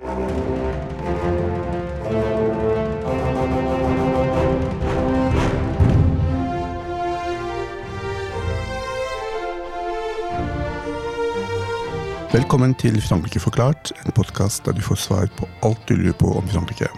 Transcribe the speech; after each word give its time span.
Velkommen 0.00 0.12
til 12.80 12.96
Frankrike 13.04 13.40
forklart, 13.40 13.92
en 14.00 14.12
podkast 14.16 14.64
der 14.64 14.72
du 14.72 14.80
får 14.80 14.96
svar 14.96 15.28
på 15.36 15.44
alt 15.60 15.84
du 15.84 15.94
lurer 15.98 16.16
på 16.16 16.32
om 16.32 16.48
Frankrike. 16.48 16.88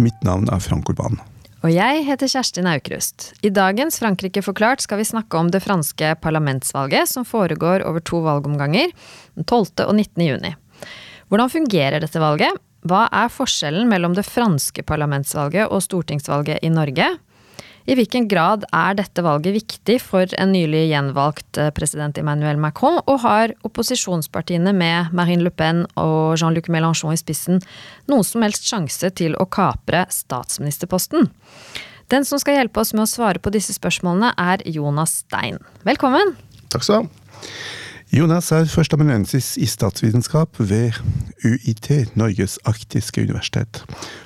Mitt 0.00 0.24
navn 0.24 0.48
er 0.48 0.58
Frank 0.58 0.88
Urban. 0.88 1.20
Og 1.60 1.68
jeg 1.68 2.04
heter 2.06 2.30
Kjerstin 2.32 2.68
Aukrust. 2.70 3.34
I 3.44 3.50
dagens 3.52 3.98
Frankrike 4.00 4.40
forklart 4.40 4.80
skal 4.80 4.96
vi 4.96 5.04
snakke 5.04 5.36
om 5.36 5.50
det 5.52 5.60
franske 5.60 6.14
parlamentsvalget 6.24 7.10
som 7.10 7.26
foregår 7.28 7.84
over 7.84 8.00
to 8.00 8.22
valgomganger, 8.24 8.88
den 9.36 9.44
12. 9.44 9.84
og 9.84 9.92
19. 9.92 10.24
juni. 10.24 10.54
Hvordan 11.28 11.52
fungerer 11.52 12.00
dette 12.00 12.22
valget? 12.22 12.56
Hva 12.88 13.02
er 13.12 13.28
forskjellen 13.28 13.90
mellom 13.92 14.16
det 14.16 14.24
franske 14.24 14.80
parlamentsvalget 14.88 15.68
og 15.68 15.84
stortingsvalget 15.84 16.64
i 16.64 16.72
Norge? 16.72 17.10
I 17.88 17.96
hvilken 17.96 18.26
grad 18.28 18.66
er 18.76 18.96
dette 18.98 19.22
valget 19.24 19.56
viktig 19.56 19.96
for 20.04 20.28
en 20.38 20.52
nylig 20.52 20.86
gjenvalgt 20.90 21.60
eh, 21.60 21.70
president 21.74 22.18
Emmanuel 22.20 22.60
Macron, 22.60 23.00
og 23.06 23.22
har 23.24 23.54
opposisjonspartiene 23.66 24.74
med 24.76 25.14
Marine 25.16 25.46
Le 25.46 25.52
Pen 25.54 25.86
og 26.00 26.36
Jean-Luc 26.40 26.68
Mélenchon 26.72 27.16
i 27.16 27.20
spissen 27.20 27.62
noen 28.10 28.26
som 28.26 28.44
helst 28.44 28.68
sjanse 28.68 29.12
til 29.16 29.36
å 29.40 29.48
kapre 29.48 30.04
statsministerposten? 30.12 31.30
Den 32.10 32.26
som 32.26 32.40
skal 32.42 32.58
hjelpe 32.58 32.82
oss 32.82 32.92
med 32.92 33.06
å 33.06 33.10
svare 33.10 33.40
på 33.42 33.52
disse 33.54 33.74
spørsmålene, 33.76 34.34
er 34.36 34.64
Jonas 34.68 35.20
Stein. 35.22 35.60
Velkommen! 35.86 36.34
Takk 36.70 36.84
skal 36.84 37.06
du 37.06 37.08
ha. 37.08 37.50
Jonas 38.10 38.48
er 38.50 38.64
førsteamanuensis 38.66 39.52
i 39.62 39.68
statsvitenskap 39.70 40.56
ved 40.58 40.96
UiT, 41.46 41.86
Norges 42.18 42.56
arktiske 42.66 43.22
universitet. 43.22 43.84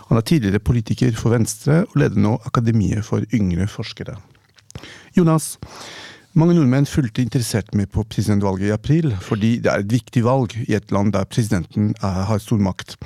Han 0.08 0.16
er 0.16 0.24
tidligere 0.24 0.62
politiker 0.64 1.12
for 1.18 1.34
Venstre, 1.34 1.82
og 1.90 1.98
leder 2.00 2.16
nå 2.16 2.38
Akademiet 2.48 3.04
for 3.04 3.26
yngre 3.36 3.66
forskere. 3.68 4.14
Jonas, 5.18 5.58
mange 6.32 6.56
nordmenn 6.56 6.88
fulgte 6.88 7.20
interessert 7.26 7.76
med 7.76 7.92
på 7.92 8.06
presidentvalget 8.08 8.70
i 8.70 8.72
april, 8.72 9.10
fordi 9.20 9.58
det 9.60 9.74
er 9.74 9.84
et 9.84 9.92
viktig 9.92 10.24
valg 10.24 10.56
i 10.64 10.78
et 10.80 10.88
land 10.88 11.12
der 11.12 11.28
presidenten 11.28 11.92
har 12.00 12.40
stor 12.40 12.64
makt. 12.64 12.96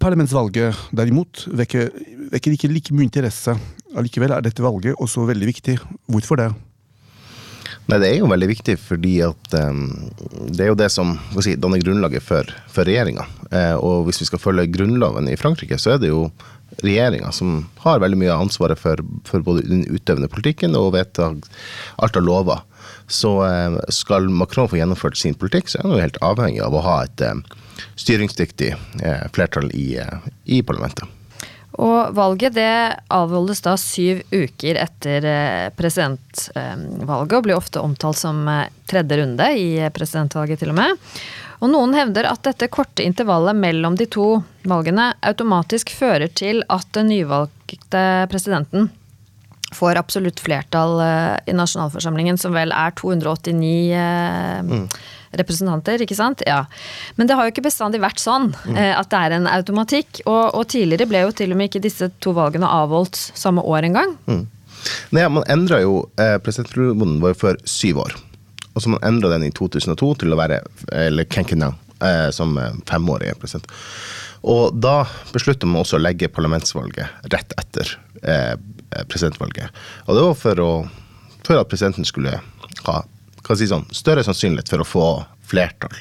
Parlamentsvalget 0.00 0.80
derimot 0.96 1.44
vekker, 1.52 1.92
vekker 2.32 2.56
ikke 2.56 2.72
like 2.72 2.96
mye 2.96 3.10
interesse. 3.10 3.52
Allikevel 3.92 4.32
er 4.32 4.48
dette 4.48 4.64
valget 4.64 4.96
også 4.96 5.28
veldig 5.28 5.52
viktig. 5.52 5.76
Hvorfor 6.08 6.40
det? 6.40 6.50
Nei, 7.90 7.98
Det 7.98 8.08
er 8.08 8.20
jo 8.20 8.30
veldig 8.30 8.48
viktig, 8.52 8.76
fordi 8.78 9.16
at 9.26 9.54
um, 9.58 9.82
det 10.46 10.62
er 10.62 10.70
jo 10.70 10.78
det 10.78 10.90
som 10.94 11.16
si, 11.42 11.56
danner 11.58 11.82
grunnlaget 11.82 12.22
for, 12.22 12.46
for 12.70 12.86
regjeringa. 12.86 13.26
Eh, 13.50 13.74
og 13.74 14.06
hvis 14.06 14.22
vi 14.22 14.28
skal 14.28 14.42
følge 14.42 14.68
grunnloven 14.70 15.26
i 15.30 15.38
Frankrike, 15.40 15.78
så 15.80 15.96
er 15.96 16.02
det 16.02 16.12
jo 16.12 16.28
regjeringa 16.84 17.32
som 17.34 17.64
har 17.82 17.98
veldig 18.02 18.20
mye 18.20 18.30
av 18.30 18.44
ansvaret 18.46 18.78
for, 18.78 19.02
for, 19.26 19.42
både 19.42 19.66
den 19.66 19.82
utøvende 19.90 20.30
politikken 20.30 20.78
og 20.78 20.92
vedta 20.94 21.32
alt 21.98 22.18
av 22.20 22.26
lover. 22.26 22.62
Så 23.10 23.34
eh, 23.48 23.80
skal 23.90 24.30
Macron 24.30 24.70
få 24.70 24.78
gjennomført 24.78 25.18
sin 25.18 25.34
politikk, 25.34 25.72
så 25.72 25.80
er 25.80 25.88
han 25.88 25.96
jo 25.96 26.04
helt 26.04 26.22
avhengig 26.22 26.62
av 26.62 26.76
å 26.78 26.84
ha 26.86 27.00
et 27.08 27.26
eh, 27.26 27.40
styringsdyktig 27.98 28.76
flertall 29.34 29.72
i, 29.74 29.96
eh, 29.98 30.30
i 30.46 30.62
parlamentet. 30.62 31.10
Og 31.80 32.12
valget 32.12 32.56
det 32.58 32.72
avholdes 33.08 33.62
da 33.64 33.72
syv 33.80 34.20
uker 34.28 34.76
etter 34.82 35.24
eh, 35.24 35.68
presidentvalget, 35.76 37.36
og 37.38 37.46
blir 37.46 37.56
ofte 37.56 37.80
omtalt 37.80 38.20
som 38.20 38.42
eh, 38.48 38.66
tredje 38.90 39.20
runde 39.22 39.46
i 39.56 39.68
presidentvalget, 39.94 40.60
til 40.60 40.74
og 40.74 40.76
med. 40.76 41.06
Og 41.60 41.72
noen 41.72 41.96
hevder 41.96 42.28
at 42.28 42.44
dette 42.44 42.68
korte 42.72 43.04
intervallet 43.04 43.56
mellom 43.56 43.96
de 43.96 44.08
to 44.12 44.42
valgene 44.68 45.10
automatisk 45.24 45.92
fører 45.96 46.28
til 46.32 46.64
at 46.72 46.88
den 46.96 47.08
nyvalgte 47.12 48.04
presidenten 48.32 48.90
får 49.76 50.00
absolutt 50.00 50.42
flertall 50.42 50.98
eh, 51.04 51.36
i 51.48 51.56
nasjonalforsamlingen, 51.56 52.36
som 52.40 52.52
vel 52.56 52.76
er 52.76 52.92
289 53.00 53.72
mm 54.68 54.84
representanter, 55.38 56.02
ikke 56.02 56.16
sant? 56.18 56.42
Ja. 56.46 56.64
Men 57.16 57.28
det 57.28 57.36
har 57.38 57.46
jo 57.46 57.54
ikke 57.54 57.66
bestandig 57.68 58.00
vært 58.02 58.22
sånn 58.22 58.50
mm. 58.54 58.76
Eh, 58.76 58.94
at 58.96 59.10
det 59.12 59.20
er 59.20 59.36
en 59.36 59.50
automatikk. 59.50 60.22
Og, 60.26 60.54
og, 60.54 60.64
tidligere 60.72 61.08
ble 61.10 61.24
jo 61.26 61.34
til 61.36 61.54
og 61.54 61.60
med 61.60 61.70
ikke 61.70 61.84
disse 61.84 62.10
to 62.22 62.34
valgene 62.36 62.70
avholdt 62.70 63.18
samme 63.38 63.62
år 63.62 63.86
engang. 63.90 64.16
Mm. 64.30 64.46
Nei, 65.14 65.28
man 65.28 65.46
endra 65.52 65.82
jo 65.82 66.06
eh, 66.20 66.38
Presidentperioden 66.40 67.18
var 67.22 67.34
jo 67.34 67.40
før 67.44 67.60
syv 67.68 68.02
år. 68.06 68.16
Og 68.74 68.82
så 68.82 68.92
man 68.92 69.02
endra 69.06 69.32
den 69.34 69.48
i 69.48 69.52
2002 69.54 70.12
til 70.22 70.32
å 70.34 70.38
være 70.40 70.60
eller 70.94 71.28
Kenkina, 71.30 71.72
eh, 72.02 72.28
som 72.34 72.56
eh, 72.58 72.74
femårig 72.88 73.34
president. 73.40 73.66
Og 74.50 74.76
da 74.80 75.02
beslutta 75.34 75.68
man 75.68 75.82
også 75.82 75.98
å 75.98 76.02
legge 76.02 76.30
parlamentsvalget 76.32 77.28
rett 77.34 77.54
etter 77.60 77.92
eh, 78.22 78.54
presidentvalget. 79.10 79.68
Og 80.06 80.16
det 80.16 80.24
var 80.24 80.38
for, 80.38 80.62
å, 80.64 80.70
for 81.44 81.60
at 81.60 81.68
presidenten 81.68 82.08
skulle 82.08 82.38
ha 82.86 82.96
si 83.58 83.68
sånn, 83.70 83.86
større 83.94 84.24
sannsynlighet 84.26 84.70
for 84.70 84.82
å 84.82 84.88
få 84.88 85.06
flertall 85.50 85.96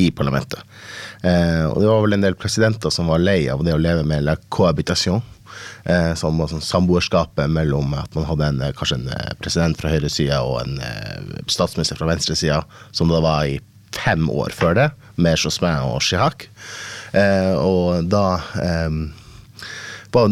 i 0.00 0.10
parlamentet. 0.14 0.62
Eh, 1.22 1.66
og 1.68 1.80
det 1.80 1.88
var 1.90 2.02
vel 2.04 2.16
en 2.16 2.24
del 2.24 2.38
presidenter 2.38 2.92
som 2.94 3.10
var 3.10 3.22
lei 3.22 3.46
av 3.52 3.64
det 3.64 3.74
å 3.74 3.80
leve 3.80 4.04
med 4.06 4.24
la 4.26 4.36
cohabitation. 4.48 5.22
Eh, 5.84 6.12
som 6.14 6.38
var 6.38 6.48
sånn 6.48 6.62
samboerskapet 6.64 7.50
mellom 7.50 7.92
at 7.98 8.14
man 8.16 8.24
hadde 8.28 8.48
en, 8.48 8.62
kanskje 8.78 9.00
en 9.00 9.10
eh, 9.12 9.32
president 9.42 9.78
fra 9.78 9.90
høyresida 9.92 10.38
og 10.46 10.62
en 10.62 10.78
eh, 10.82 11.42
statsminister 11.50 11.98
fra 11.98 12.08
venstresida, 12.08 12.62
som 12.94 13.10
det 13.10 13.20
var 13.22 13.50
i 13.50 13.58
fem 13.92 14.30
år 14.30 14.54
før 14.56 14.78
det, 14.78 14.88
med 15.20 15.36
Jospin 15.36 15.90
og 15.90 16.00
Chirac. 16.06 16.46
Eh, 17.12 17.52
og 17.58 18.08
da 18.10 18.40
eh, 18.62 18.96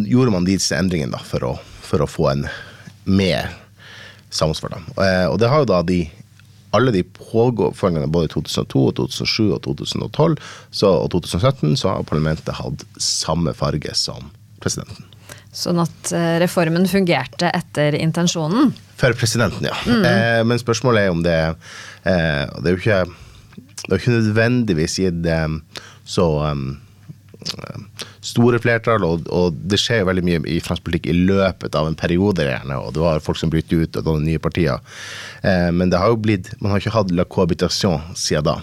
gjorde 0.08 0.34
man 0.34 0.48
disse 0.48 0.78
endringene 0.78 1.18
da, 1.18 1.22
for, 1.26 1.50
å, 1.50 1.52
for 1.84 2.04
å 2.04 2.08
få 2.08 2.30
en 2.32 2.46
mer 3.04 3.50
samsvar. 4.30 4.78
Eh, 4.96 5.26
og 5.28 5.38
det 5.42 5.50
har 5.50 5.64
jo 5.64 5.70
da 5.72 5.82
de 5.86 6.04
alle 6.76 6.92
de 6.94 7.02
pågående 7.02 8.06
både 8.06 8.28
i 8.28 8.32
2002, 8.34 8.82
og 8.86 8.96
2007 9.00 9.46
og 9.54 9.62
2012 9.66 10.36
så, 10.70 10.90
og 10.90 11.08
2017 11.14 11.76
så 11.80 11.94
har 11.94 12.08
parlamentet 12.08 12.58
hatt 12.60 12.84
samme 13.02 13.54
farge 13.58 13.94
som 13.98 14.30
presidenten. 14.62 15.06
Sånn 15.50 15.80
at 15.82 16.12
eh, 16.14 16.36
reformen 16.42 16.86
fungerte 16.86 17.50
etter 17.50 17.96
intensjonen? 17.98 18.70
For 19.00 19.14
presidenten, 19.18 19.66
ja. 19.66 19.74
Mm. 19.86 20.04
Eh, 20.06 20.42
men 20.46 20.60
spørsmålet 20.62 21.06
er 21.08 21.14
om 21.14 21.24
det 21.24 21.38
eh, 21.40 22.44
Det 22.60 22.68
er 22.68 22.76
jo 22.76 22.78
ikke, 22.78 23.00
det 23.80 23.90
er 23.90 23.98
ikke 23.98 24.14
nødvendigvis 24.14 24.98
gitt 25.02 25.26
eh, 25.26 25.48
så 26.06 26.26
um, 26.52 26.68
store 28.24 28.60
flertall, 28.60 29.04
og, 29.06 29.26
og, 29.32 29.56
det 29.70 29.80
skjer 29.80 30.06
veldig 30.08 30.24
mye 30.26 30.42
i 30.50 30.58
fransk 30.64 30.84
politikk 30.86 31.10
i 31.10 31.16
løpet 31.16 31.76
av 31.78 31.88
en 31.88 31.98
periode, 31.98 32.44
gjerne, 32.46 32.78
og 32.78 32.94
du 32.96 33.02
har 33.06 33.22
folk 33.24 33.40
som 33.40 33.52
bryter 33.52 33.84
ut 33.84 34.00
og 34.00 34.06
danner 34.06 34.26
nye 34.26 34.42
partier. 34.42 34.80
Eh, 35.42 35.68
men 35.74 35.92
det 35.92 36.00
har 36.00 36.12
jo 36.12 36.20
blitt, 36.20 36.52
man 36.60 36.74
har 36.74 36.82
ikke 36.82 36.96
hatt 36.96 37.12
la 37.14 37.26
cohabitation 37.28 38.00
siden 38.18 38.48
da. 38.50 38.58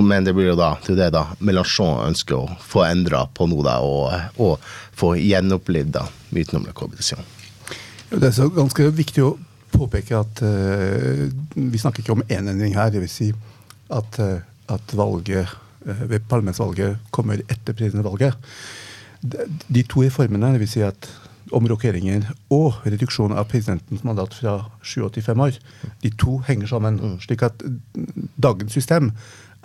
Men 0.00 0.24
det 0.24 0.32
blir 0.32 0.52
jo 0.52 0.56
da 0.56 0.70
det 0.86 0.94
det 0.96 1.10
da 1.12 1.26
Mélenchon 1.44 2.06
ønsker 2.06 2.38
å 2.38 2.56
få 2.64 2.86
endra 2.86 3.26
på 3.36 3.44
nå, 3.50 3.60
da, 3.66 3.80
og, 3.84 4.14
og 4.40 4.70
få 4.96 5.12
gjenopplivd 5.18 5.98
myten 6.32 6.60
om 6.60 6.68
la 6.68 6.72
cohabitation. 6.76 7.20
Det 8.10 8.30
er 8.30 8.34
så 8.34 8.48
ganske 8.50 8.88
viktig 8.96 9.22
å 9.26 9.34
påpeke 9.70 10.18
at 10.18 10.40
uh, 10.42 11.26
vi 11.54 11.78
snakker 11.78 12.02
ikke 12.02 12.16
om 12.16 12.24
én 12.26 12.48
endring 12.50 12.74
her. 12.74 12.90
Dvs. 12.90 13.12
Si 13.20 13.28
at, 13.92 14.18
uh, 14.18 14.40
at 14.72 14.96
valget 14.98 15.52
ved 15.84 16.20
parlamentsvalget 16.28 16.98
kommer 17.10 17.40
etter 17.48 17.72
presidentvalget. 17.72 18.36
De 19.68 19.82
to 19.82 20.02
reformene, 20.02 20.54
dvs. 20.56 20.70
Si 20.76 20.84
at 20.84 21.10
omrokeringer 21.56 22.28
og 22.52 22.80
reduksjon 22.86 23.34
av 23.34 23.48
presidentens 23.50 24.04
mandat 24.06 24.34
fra 24.36 24.56
87 24.82 25.28
år, 25.28 25.58
de 26.02 26.10
to 26.20 26.38
henger 26.46 26.70
sammen. 26.70 27.00
Mm. 27.00 27.20
slik 27.20 27.42
at 27.42 27.62
dagens 28.42 28.72
system 28.72 29.10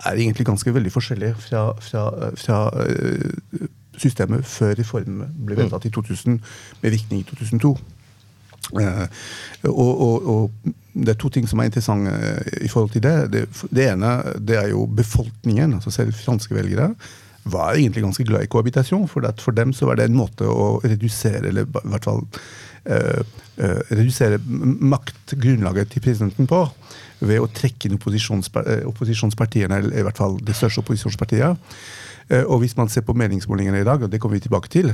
er 0.04 0.18
egentlig 0.18 0.46
ganske 0.46 0.74
veldig 0.74 0.92
forskjellig 0.92 1.34
fra, 1.40 1.72
fra, 1.80 2.30
fra 2.36 2.58
uh, 2.74 3.66
systemet 3.96 4.46
før 4.46 4.74
reformen 4.76 5.30
ble 5.46 5.56
vedtatt 5.56 5.86
i 5.88 5.92
2000, 5.94 6.40
med 6.82 6.90
virkning 6.90 7.22
i 7.22 7.28
2002. 7.28 7.76
Uh, 8.72 9.06
og, 9.62 10.00
og, 10.00 10.28
og, 10.34 10.50
det 10.96 11.12
er 11.12 11.20
to 11.20 11.30
ting 11.32 11.46
som 11.48 11.60
er 11.60 11.68
interessante 11.68 12.12
uh, 12.12 12.58
i 12.64 12.70
forhold 12.72 12.94
til 12.94 13.04
det. 13.04 13.14
det. 13.32 13.44
det. 13.68 13.88
ene 13.92 14.12
det 14.38 14.58
er 14.60 14.70
jo 14.72 14.86
befolkningen, 14.86 15.76
altså 15.78 15.92
selv 15.94 16.16
franske 16.16 16.54
velgere, 16.56 16.94
var 17.46 17.76
egentlig 17.76 18.02
ganske 18.02 18.24
glad 18.26 18.46
i 18.46 18.50
kohabitasjon. 18.50 19.08
For, 19.08 19.26
for 19.42 19.56
dem 19.56 19.74
så 19.76 19.86
var 19.86 19.98
det 19.98 20.08
en 20.08 20.18
måte 20.18 20.48
å 20.48 20.80
redusere, 20.84 21.44
eller 21.50 21.66
i 21.66 21.90
hvert 21.92 22.08
fall 22.08 22.24
uh, 22.24 23.20
uh, 23.60 23.82
redusere 23.92 24.40
maktgrunnlaget 24.40 25.94
til 25.94 26.06
presidenten 26.08 26.48
på. 26.50 26.64
Ved 27.20 27.40
å 27.40 27.48
trekke 27.48 27.88
inn 27.88 27.96
opposisjonspartiene, 27.96 29.78
eller 29.78 29.94
i 29.96 30.04
hvert 30.04 30.18
fall 30.20 30.36
det 30.44 30.56
største 30.56 30.82
opposisjonspartiet. 30.82 31.70
Og 32.50 32.58
hvis 32.58 32.74
man 32.76 32.90
ser 32.90 33.04
på 33.06 33.14
meningsmålingene 33.16 33.80
i 33.80 33.86
dag, 33.86 34.02
og 34.02 34.10
det 34.10 34.18
kommer 34.20 34.36
vi 34.36 34.42
tilbake 34.44 34.68
til, 34.68 34.90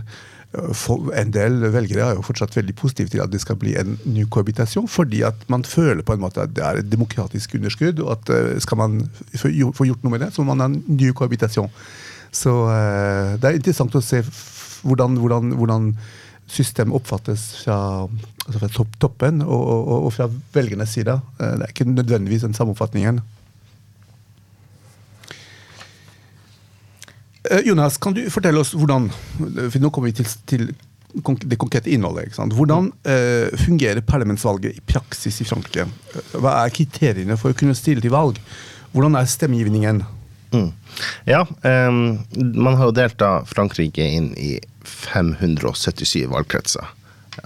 en 0.52 1.32
del 1.32 1.62
velgere 1.72 2.04
er 2.04 2.19
jo 2.19 2.25
fortsatt 2.26 2.54
veldig 2.58 2.75
positive 2.76 3.08
til 3.12 3.22
at 3.25 3.32
det 3.32 3.40
skal 3.40 3.56
bli 3.60 3.72
en 3.81 3.94
ny 4.04 4.26
kohabitasjon, 4.28 4.88
fordi 4.90 5.22
at 5.25 5.46
man 5.52 5.64
føler 5.64 6.04
på 6.04 6.16
en 6.16 6.22
måte 6.25 6.44
at 6.44 6.52
det 6.52 6.64
er 6.66 6.81
et 6.81 6.90
demokratisk 6.93 7.56
underskudd, 7.56 8.02
og 8.04 8.14
at 8.19 8.62
skal 8.64 8.81
man 8.81 8.99
få 9.32 9.52
gjort 9.88 10.04
noe 10.04 10.12
med 10.12 10.26
det, 10.26 10.32
så 10.34 10.44
må 10.44 10.52
man 10.52 10.64
ha 10.64 10.70
en 10.72 10.99
ny 10.99 11.12
kohabitasjon. 11.16 11.72
Så 12.32 12.52
uh, 12.64 13.37
det 13.37 13.49
er 13.49 13.60
interessant 13.60 13.94
å 13.94 14.02
se 14.04 14.22
hvordan, 14.82 15.19
hvordan, 15.20 15.52
hvordan 15.58 15.93
systemet 16.50 16.96
oppfattes 16.96 17.44
fra, 17.62 17.76
altså 18.46 18.62
fra 18.62 18.87
toppen 19.00 19.44
og, 19.44 19.60
og, 19.60 19.93
og, 19.99 20.10
fra 20.16 20.28
velgernes 20.56 20.96
side. 20.96 21.19
Uh, 21.38 21.52
det 21.60 21.69
er 21.69 21.75
ikke 21.75 21.90
nødvendigvis 21.93 22.46
den 22.49 22.56
samme 22.56 22.75
oppfatningen. 22.75 23.20
Jonas, 27.66 27.98
kan 27.98 28.14
du 28.14 28.22
fortelle 28.30 28.60
oss 28.62 28.70
hvordan 28.76 29.08
for 29.10 29.78
Nå 29.82 29.90
kommer 29.90 30.12
vi 30.12 30.20
til, 30.20 30.28
til 30.46 30.68
det 31.42 31.58
konkrete 31.60 31.90
innholdet. 31.92 32.38
Hvordan 32.38 32.86
fungerer 33.60 34.00
parlamentsvalget 34.06 34.78
i 34.78 34.84
praksis 34.88 35.42
i 35.42 35.44
Frankrike? 35.44 35.84
Hva 36.32 36.54
er 36.62 36.72
kriteriene 36.72 37.36
for 37.36 37.52
å 37.52 37.58
kunne 37.58 37.76
stille 37.76 38.00
til 38.00 38.14
valg? 38.14 38.38
Hvordan 38.94 39.18
er 39.18 39.28
stemmegivningen? 39.28 40.04
Mm. 40.52 40.72
Ja, 41.24 41.46
um, 41.88 42.18
man 42.54 42.76
har 42.76 42.90
jo 42.90 42.96
delt 42.96 43.16
da 43.20 43.40
Frankrike 43.48 44.04
inn 44.04 44.32
i 44.36 44.58
577 44.84 46.26
valgkretser. 46.28 46.90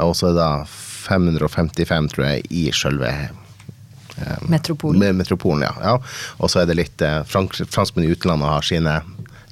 Og 0.02 0.16
så 0.18 0.30
er 0.30 0.34
det 0.34 0.42
da 0.42 0.66
555, 1.06 2.08
tror 2.14 2.26
jeg, 2.26 2.46
i 2.50 2.64
sjølve 2.74 3.12
um, 3.30 4.48
metropolen. 4.50 5.18
metropolen. 5.20 5.62
ja. 5.68 5.74
ja. 5.82 5.94
Og 6.42 6.50
så 6.50 6.64
er 6.64 6.70
det 6.70 6.80
litt 6.80 7.06
uh, 7.06 7.20
fransk, 7.28 7.62
Franskmenn 7.70 8.08
i 8.08 8.16
utlandet 8.16 8.50
har 8.50 8.66
sine, 8.66 8.98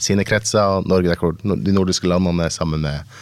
sine 0.00 0.26
kretser. 0.26 0.82
Norge, 0.88 1.16
de 1.42 1.74
nordiske 1.74 2.10
landene 2.10 2.50
sammen 2.52 2.84
med 2.84 3.16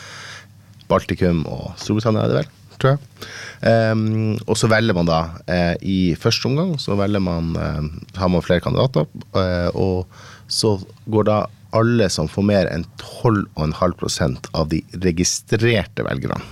Baltikum 0.91 1.47
og 1.49 1.73
Storbritannia, 1.81 2.27
er 2.27 2.33
det 2.33 2.43
vel? 2.43 2.51
tror 2.83 2.97
jeg. 2.97 3.31
Um, 3.63 4.35
og 4.51 4.57
så 4.59 4.69
velger 4.71 4.97
man 4.97 5.09
da 5.09 5.21
uh, 5.47 5.75
i 5.87 6.15
første 6.19 6.49
omgang 6.51 6.75
så 6.83 6.97
velger 6.99 7.23
man, 7.23 7.53
uh, 7.55 8.19
har 8.19 8.33
man 8.33 8.45
flere 8.45 8.65
kandidater. 8.65 9.07
Uh, 9.35 9.71
og 9.73 10.51
så 10.51 10.77
går 11.11 11.29
da 11.29 11.39
alle 11.73 12.09
som 12.13 12.29
får 12.29 12.45
mer 12.45 12.69
enn 12.69 12.85
12,5% 13.01 14.51
av 14.59 14.69
de 14.73 14.83
registrerte 15.05 16.05
velgerne. 16.05 16.43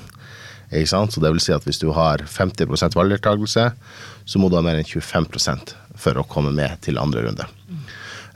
Ikke 0.70 0.92
sant? 0.92 1.12
Så 1.12 1.20
det 1.20 1.32
vil 1.34 1.42
si 1.42 1.52
at 1.52 1.66
hvis 1.66 1.82
du 1.82 1.90
har 1.96 2.22
50% 2.30 2.96
valgdeltakelse, 2.96 3.66
så 4.24 4.40
må 4.40 4.48
du 4.48 4.56
ha 4.56 4.64
mer 4.64 4.78
enn 4.78 4.86
25% 4.86 5.74
for 5.98 6.16
å 6.16 6.24
komme 6.30 6.54
med 6.56 6.78
til 6.86 7.00
andre 7.02 7.26
runde. 7.26 7.48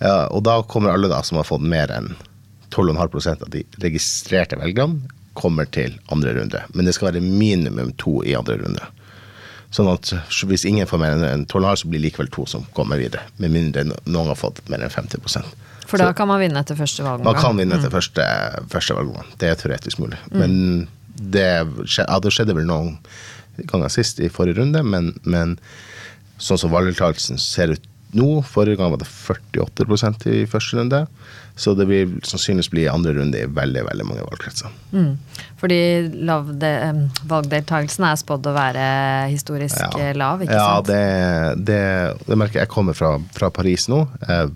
Ja, 0.00 0.26
og 0.31 0.44
da 0.46 0.61
kommer 0.69 0.94
alle 0.94 1.11
da 1.12 1.20
som 1.26 1.38
har 1.41 1.49
fått 1.49 1.64
mer 1.64 1.93
enn 1.94 2.14
12,5% 2.75 3.44
av 3.46 3.50
de 3.52 3.62
registrerte 3.82 4.58
velgerne, 4.58 5.05
kommer 5.35 5.67
til 5.75 5.96
andre 6.14 6.35
runde. 6.37 6.61
Men 6.75 6.87
det 6.87 6.94
skal 6.94 7.11
være 7.11 7.23
minimum 7.23 7.93
to 7.99 8.20
i 8.26 8.37
andre 8.38 8.58
runde. 8.61 8.87
Sånn 9.75 9.91
at 9.91 10.12
hvis 10.46 10.67
ingen 10.70 10.87
får 10.87 11.00
mer 11.02 11.17
enn 11.19 11.46
12,5, 11.50 11.81
så 11.82 11.88
blir 11.91 11.99
det 11.99 12.08
likevel 12.08 12.31
to 12.35 12.46
som 12.50 12.67
kommer 12.76 13.00
videre. 13.00 13.25
Med 13.43 13.50
mindre 13.55 13.82
noen 13.88 14.31
har 14.31 14.38
fått 14.38 14.62
mer 14.70 14.85
enn 14.87 14.93
50% 14.93 15.55
For 15.91 15.99
da 15.99 16.12
kan 16.17 16.31
man 16.31 16.43
vinne 16.43 16.62
etter 16.62 16.79
første 16.79 17.02
valgomgang? 17.02 17.35
Man 17.35 17.43
kan 17.43 17.58
vinne 17.58 17.79
etter 17.81 17.91
mm. 17.91 17.96
første, 17.96 18.26
første 18.70 18.99
valgomgang. 18.99 19.32
Det 19.43 19.50
er 19.50 19.58
teoretisk 19.58 20.02
mulig. 20.02 20.20
Mm. 20.31 20.38
Men 20.38 20.55
det, 21.35 21.49
ja, 21.99 22.20
det, 22.23 22.35
skjedde 22.35 22.55
vel 22.55 22.70
noen 22.70 22.94
ganger 23.70 23.91
sist 23.93 24.23
i 24.23 24.31
forrige 24.31 24.61
runde, 24.62 24.82
men, 24.87 25.12
men 25.26 25.58
sånn 26.43 26.58
som 26.58 26.73
valgdeltakelsen 26.75 27.38
ser 27.43 27.75
ut 27.75 27.91
nå, 28.19 28.28
forrige 28.46 28.78
gang 28.81 28.93
var 28.93 29.00
det 29.02 29.08
48% 29.08 30.28
i 30.32 30.44
første 30.50 30.78
runde. 30.78 31.00
Så 31.56 31.75
det 31.78 31.87
vil 31.87 32.16
sannsynligvis 32.26 32.70
bli 32.72 32.87
andre 32.90 33.12
runde 33.14 33.38
i 33.38 33.46
veldig 33.46 33.84
veldig 33.87 34.06
mange 34.08 34.25
valgkretser. 34.26 34.72
Mm. 34.90 35.12
Fordi 35.61 35.81
valgdeltakelsen 37.31 38.08
er 38.08 38.19
spådd 38.19 38.49
å 38.50 38.55
være 38.56 38.87
historisk 39.31 39.78
ja. 39.78 39.90
Eh, 40.00 40.14
lav, 40.19 40.43
ikke 40.43 40.56
ja, 40.56 40.64
sant? 40.64 40.90
Ja, 40.90 40.96
det, 41.55 41.69
det, 41.69 42.25
det, 42.26 42.38
merker 42.40 42.58
jeg. 42.58 42.66
Jeg 42.66 42.75
kommer 42.75 42.99
fra, 42.99 43.14
fra 43.37 43.52
Paris 43.55 43.87
nå. 43.93 44.02
Jeg 44.26 44.50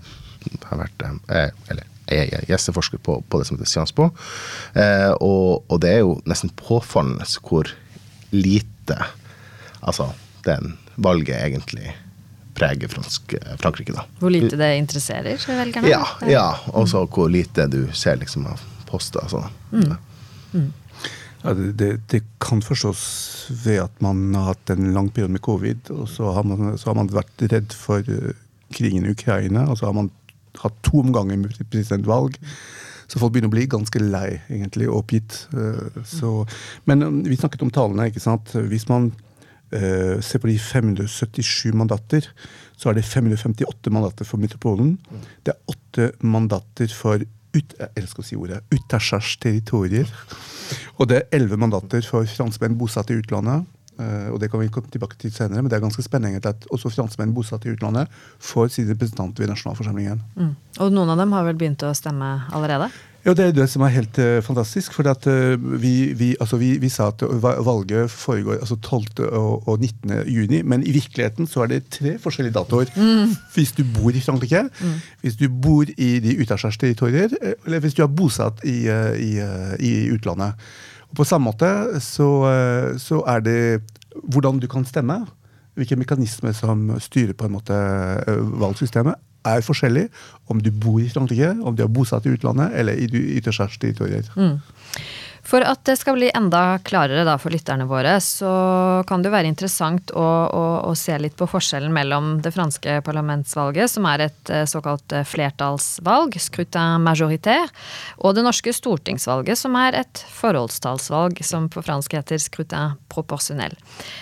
har 0.67 0.83
vært 0.83 1.07
jeg, 1.07 1.55
eller 1.71 1.87
jeg 2.09 2.33
er 2.33 2.45
gjesteforsker 2.49 3.01
på, 3.05 3.19
på, 3.29 3.39
det 3.39 3.47
som 3.47 3.57
heter 3.57 3.69
Sciences 3.69 3.95
Po. 3.95 4.09
Eh, 4.73 5.11
og, 5.21 5.63
og, 5.69 5.77
det 5.83 5.93
er 5.93 6.03
jo 6.03 6.17
nesten 6.29 6.51
påfallende 6.59 7.27
hvor 7.45 7.69
lite 8.33 8.97
altså 9.79 10.11
den 10.45 10.75
valget 10.99 11.39
egentlig 11.39 11.93
preger 12.59 12.91
fransk, 12.91 13.37
Frankrike. 13.61 13.95
da. 13.95 14.03
Hvor 14.19 14.33
lite 14.33 14.59
det 14.59 14.73
interesserer 14.81 15.39
velgerne? 15.47 15.89
Ja, 15.91 16.03
ja 16.27 16.49
og 16.73 16.89
så 16.91 17.05
hvor 17.07 17.31
lite 17.31 17.69
du 17.71 17.81
ser 17.95 18.19
liksom 18.19 18.47
av 18.51 18.61
poster. 18.89 19.23
Altså. 19.23 19.45
Mm. 19.71 19.95
Mm. 20.51 20.69
Ja, 21.41 21.53
det, 21.53 21.89
det, 22.11 22.23
kan 22.41 22.61
forstås 22.61 23.01
ved 23.63 23.79
at 23.85 24.01
man 24.03 24.33
har 24.35 24.51
hatt 24.51 24.73
en 24.73 24.91
lang 24.93 25.07
periode 25.13 25.31
med 25.31 25.43
covid, 25.45 25.91
og 25.95 26.09
så 26.11 26.33
har 26.35 26.43
man, 26.43 26.75
så 26.77 26.89
har 26.89 26.97
man 26.99 27.11
vært 27.13 27.45
redd 27.51 27.75
for 27.75 28.03
uh, 28.03 28.33
krigen 28.75 29.07
i 29.07 29.13
Ukraina, 29.15 29.69
og 29.69 29.79
så 29.79 29.87
har 29.87 29.95
man 29.95 30.11
hatt 30.59 30.75
to 30.83 30.99
omganger 30.99 31.39
med 31.39 31.55
presidentvalg. 31.71 32.35
Så 33.09 33.21
folk 33.21 33.33
begynner 33.33 33.49
å 33.49 33.55
bli 33.55 33.69
ganske 33.71 34.01
lei, 34.03 34.41
egentlig, 34.51 34.89
og 34.89 35.05
oppgitt. 35.05 35.45
Uh, 35.55 36.03
så, 36.05 36.33
men 36.89 37.23
vi 37.23 37.39
snakket 37.39 37.63
om 37.65 37.71
tallene. 37.73 38.09
ikke 38.09 38.23
sant? 38.23 38.51
Hvis 38.69 38.89
man 38.91 39.13
Uh, 39.69 40.17
se 40.25 40.39
på 40.41 40.49
de 40.49 40.57
577 40.57 41.75
mandater, 41.77 42.25
så 42.79 42.89
er 42.89 42.97
det 42.97 43.05
558 43.05 43.91
mandater 43.93 44.25
for 44.25 44.41
metropolen. 44.41 44.95
Mm. 45.09 45.27
Det 45.45 45.53
er 45.53 45.73
åtte 45.73 46.07
mandater 46.25 46.89
for 46.95 47.21
ut, 47.53 47.73
jeg 47.73 47.89
elsker 47.97 48.23
å 48.23 48.25
si 48.25 48.37
ordet, 48.37 48.61
Utashars 48.73 49.35
territorier. 49.41 50.09
Og 50.97 51.09
det 51.09 51.19
er 51.19 51.37
elleve 51.39 51.57
mandater 51.61 52.05
for 52.05 52.25
franskmenn 52.29 52.77
bosatt 52.79 53.09
i 53.13 53.19
utlandet. 53.19 53.67
Uh, 53.99 54.31
og 54.31 54.39
det 54.39 54.47
kan 54.47 54.61
vi 54.61 54.69
komme 54.71 54.87
tilbake 54.91 55.17
til 55.19 55.33
senere, 55.35 55.59
men 55.59 55.67
det 55.67 55.75
er 55.75 55.83
ganske 55.83 56.05
spennende 56.05 56.39
at 56.47 56.67
også 56.71 56.91
franskmenn 56.93 57.33
bosatt 57.35 57.65
i 57.67 57.73
utlandet 57.73 58.07
får 58.39 58.71
sin 58.77 58.87
representant 58.87 59.37
ved 59.41 59.51
nasjonalforsamlingen. 59.51 60.21
Mm. 60.39 60.53
Og 60.79 60.93
noen 60.95 61.11
av 61.11 61.19
dem 61.19 61.35
har 61.35 61.45
vel 61.49 61.59
begynt 61.59 61.83
å 61.83 61.91
stemme 61.97 62.31
allerede? 62.55 62.87
Ja, 63.25 63.33
Det 63.33 63.45
er 63.45 63.51
det 63.51 63.65
som 63.67 63.83
er 63.83 63.91
helt 63.91 64.17
uh, 64.17 64.39
fantastisk. 64.43 64.93
for 64.93 65.07
at, 65.11 65.27
uh, 65.27 65.81
vi, 65.81 66.13
vi, 66.15 66.35
altså 66.39 66.57
vi, 66.57 66.77
vi, 66.79 66.89
sa 66.89 67.07
at 67.07 67.23
valget 67.65 68.11
foregår 68.11 68.61
altså 68.61 68.75
12. 68.75 69.27
Og, 69.31 69.67
og, 69.67 69.79
19. 69.79 70.11
juni, 70.27 70.61
men 70.61 70.83
i 70.87 70.91
virkeligheten 70.91 71.47
så 71.47 71.63
er 71.63 71.67
det 71.67 71.89
tre 71.91 72.17
forskjellige 72.19 72.53
datoer. 72.53 72.85
Mm. 72.95 73.35
Hvis 73.53 73.71
du 73.71 73.83
bor 73.83 74.09
i 74.09 74.19
Frankrike, 74.21 74.61
mm. 74.61 74.93
hvis 75.21 75.35
du 75.35 75.49
bor 75.49 75.85
i 75.97 76.19
de 76.19 76.45
territorier, 76.45 77.29
eh, 77.41 77.53
eller 77.65 77.79
hvis 77.79 77.93
du 77.93 78.03
er 78.03 78.07
bosatt 78.07 78.63
i, 78.63 78.87
i, 79.19 79.31
i 79.79 80.11
utlandet. 80.11 80.53
Og 81.09 81.15
På 81.15 81.23
samme 81.23 81.45
måte 81.45 81.99
så, 81.99 82.29
så, 82.97 83.23
er 83.27 83.39
det 83.39 83.81
hvordan 84.23 84.59
du 84.59 84.67
kan 84.67 84.85
stemme. 84.85 85.25
Hvilke 85.75 85.95
mekanismer 85.95 86.51
som 86.51 86.99
styrer 86.99 87.33
på 87.33 87.45
en 87.45 87.51
måte 87.51 87.73
valgsystemet 88.59 89.15
er 89.49 89.65
forskjellig 89.65 90.07
om 90.49 90.61
du 90.63 90.71
bor 90.71 90.99
i 91.01 91.09
Frankrike, 91.11 91.55
om 91.63 91.75
du 91.75 91.83
er 91.85 91.91
bosatt 91.91 92.27
i 92.27 92.33
utlandet 92.35 92.75
eller 92.79 92.99
i 92.99 93.09
ytterste 93.37 93.67
territorier. 93.79 94.29
Mm. 94.35 94.59
For 95.49 95.65
at 95.65 95.81
det 95.87 95.95
skal 95.97 96.13
bli 96.13 96.29
enda 96.35 96.77
klarere 96.85 97.23
da 97.25 97.33
for 97.41 97.53
lytterne 97.53 97.87
våre, 97.89 98.19
så 98.21 98.49
kan 99.09 99.23
det 99.23 99.31
jo 99.31 99.33
være 99.33 99.49
interessant 99.49 100.11
å, 100.13 100.25
å, 100.45 100.65
å, 100.85 100.91
se 100.97 101.15
litt 101.17 101.33
på 101.39 101.47
forskjellen 101.49 101.93
mellom 101.93 102.35
det 102.45 102.51
franske 102.53 102.99
parlamentsvalget, 103.05 103.89
som 103.89 104.05
er 104.11 104.27
et 104.27 104.51
eh, 104.53 104.67
såkalt 104.69 105.15
eh, 105.15 105.25
flertallsvalg, 105.25 106.37
scrutin 106.41 107.01
majoritaire, 107.05 107.71
og 108.21 108.37
det 108.37 108.45
norske 108.45 108.73
stortingsvalget, 108.75 109.57
som 109.57 109.77
er 109.79 109.97
et 110.03 110.23
forholdstallsvalg, 110.37 111.41
som 111.45 111.65
på 111.71 111.81
fransk 111.85 112.13
heter 112.19 112.41
scrutin 112.41 112.99
proporsjonell. 113.09 113.73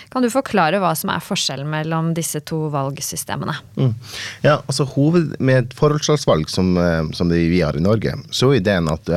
Kan 0.08 0.24
du 0.24 0.30
forklare 0.32 0.80
hva 0.80 0.94
som 0.96 1.12
er 1.12 1.24
forskjellen 1.24 1.68
mellom 1.68 2.14
disse 2.16 2.40
to 2.48 2.64
valgsystemene? 2.72 3.58
Mm. 3.76 3.92
Ja, 4.46 4.62
altså 4.64 4.88
hoved, 4.96 5.36
Med 5.44 5.66
et 5.66 5.76
forholdstallsvalg 5.76 6.48
som, 6.48 6.72
eh, 6.80 7.04
som 7.12 7.28
vi 7.28 7.60
har 7.60 7.76
i 7.76 7.84
Norge, 7.84 8.16
så 8.32 8.54
er 8.54 8.62
ideen 8.62 8.88
at 8.88 9.12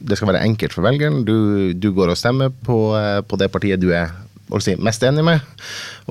det 0.00 0.18
skal 0.18 0.32
være 0.32 0.44
enkelt 0.44 0.74
for 0.74 0.86
velgeren. 0.86 1.22
Du, 1.26 1.72
du 1.72 1.90
går 1.94 2.12
og 2.12 2.18
stemmer 2.18 2.52
på, 2.66 2.78
eh, 2.98 3.20
på, 3.26 3.38
det 3.40 3.50
partiet 3.52 3.82
du 3.82 3.90
er 3.94 4.10
si, 4.62 4.74
mest 4.76 5.02
enig 5.06 5.24
med. 5.26 5.44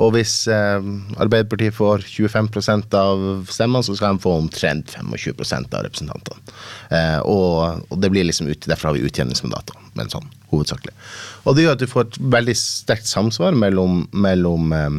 Og 0.02 0.13
hvis 0.16 0.36
eh, 0.52 0.86
Arbeiderpartiet 1.22 1.75
får 1.75 2.06
25% 2.08 2.96
av 2.98 3.44
stemmene, 3.52 3.84
så 3.86 3.96
skal 3.98 4.16
de 4.16 4.24
få 4.24 4.38
omtrent 4.40 4.96
25% 4.98 5.75
av 5.75 5.86
representantene. 5.88 6.56
Eh, 6.90 7.20
og, 7.22 7.84
og, 7.90 7.98
det 8.02 8.12
blir 8.13 8.28
liksom 8.28 8.50
ut, 8.52 8.70
Derfor 8.70 8.92
har 8.92 8.98
vi 8.98 9.06
utjevningsmandater, 9.10 9.78
men 10.00 10.12
sånn 10.13 10.32
hovedsakelig. 10.54 10.96
Og 11.44 11.58
det 11.58 11.66
gjør 11.66 11.78
at 11.78 11.84
du 11.84 11.90
får 11.90 12.08
et 12.08 12.22
veldig 12.38 12.58
sterkt 12.58 13.10
samsvar 13.10 13.58
mellom, 13.58 14.06
mellom 14.16 14.74
eh, 14.78 14.90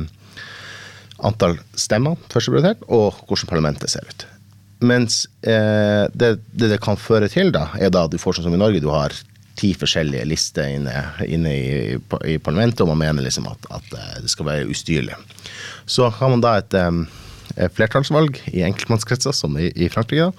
antall 1.24 1.58
stemmer, 1.78 2.20
første 2.32 2.52
prioritert, 2.52 2.86
og 2.92 3.24
hvordan 3.28 3.50
parlamentet 3.50 3.92
ser 3.92 4.06
ut. 4.08 4.28
Mens 4.84 5.24
eh, 5.46 6.04
det, 6.12 6.36
det 6.52 6.72
det 6.74 6.80
kan 6.84 6.98
føre 7.00 7.28
til, 7.32 7.52
da, 7.54 7.68
er 7.80 7.92
da 7.94 8.04
at 8.06 8.12
du 8.12 8.20
får 8.20 8.38
sånn 8.38 8.48
som 8.48 8.56
i 8.56 8.60
Norge, 8.60 8.82
du 8.82 8.90
har 8.92 9.14
ti 9.58 9.70
forskjellige 9.78 10.26
lister 10.26 10.70
inne, 10.76 10.94
inne 11.30 11.52
i, 11.54 11.98
i, 12.26 12.38
parlamentet, 12.42 12.82
og 12.82 12.90
man 12.90 13.02
mener 13.04 13.26
liksom 13.26 13.46
at, 13.50 13.68
at 13.74 13.92
eh, 13.98 14.16
det 14.24 14.32
skal 14.32 14.48
være 14.48 14.70
ustyrlig. 14.70 15.18
Så 15.86 16.08
har 16.10 16.32
man 16.32 16.42
da 16.42 16.56
et, 16.60 16.74
um, 16.74 17.04
flertallsvalg 17.76 18.40
i 18.50 18.64
enkeltmannskretser, 18.66 19.34
som 19.36 19.54
i, 19.60 19.70
i 19.78 19.90
Frankrike. 19.92 20.32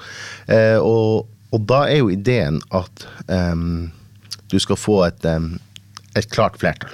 Eh, 0.52 0.78
og, 0.82 1.30
og, 1.54 1.60
da 1.70 1.86
er 1.88 2.02
jo 2.02 2.12
ideen 2.12 2.60
at 2.76 3.08
um, 3.30 3.88
du 4.52 4.58
skal 4.60 4.80
få 4.80 5.00
et, 5.08 5.30
um, 5.32 5.54
et 6.18 6.28
klart 6.34 6.60
flertall. 6.60 6.94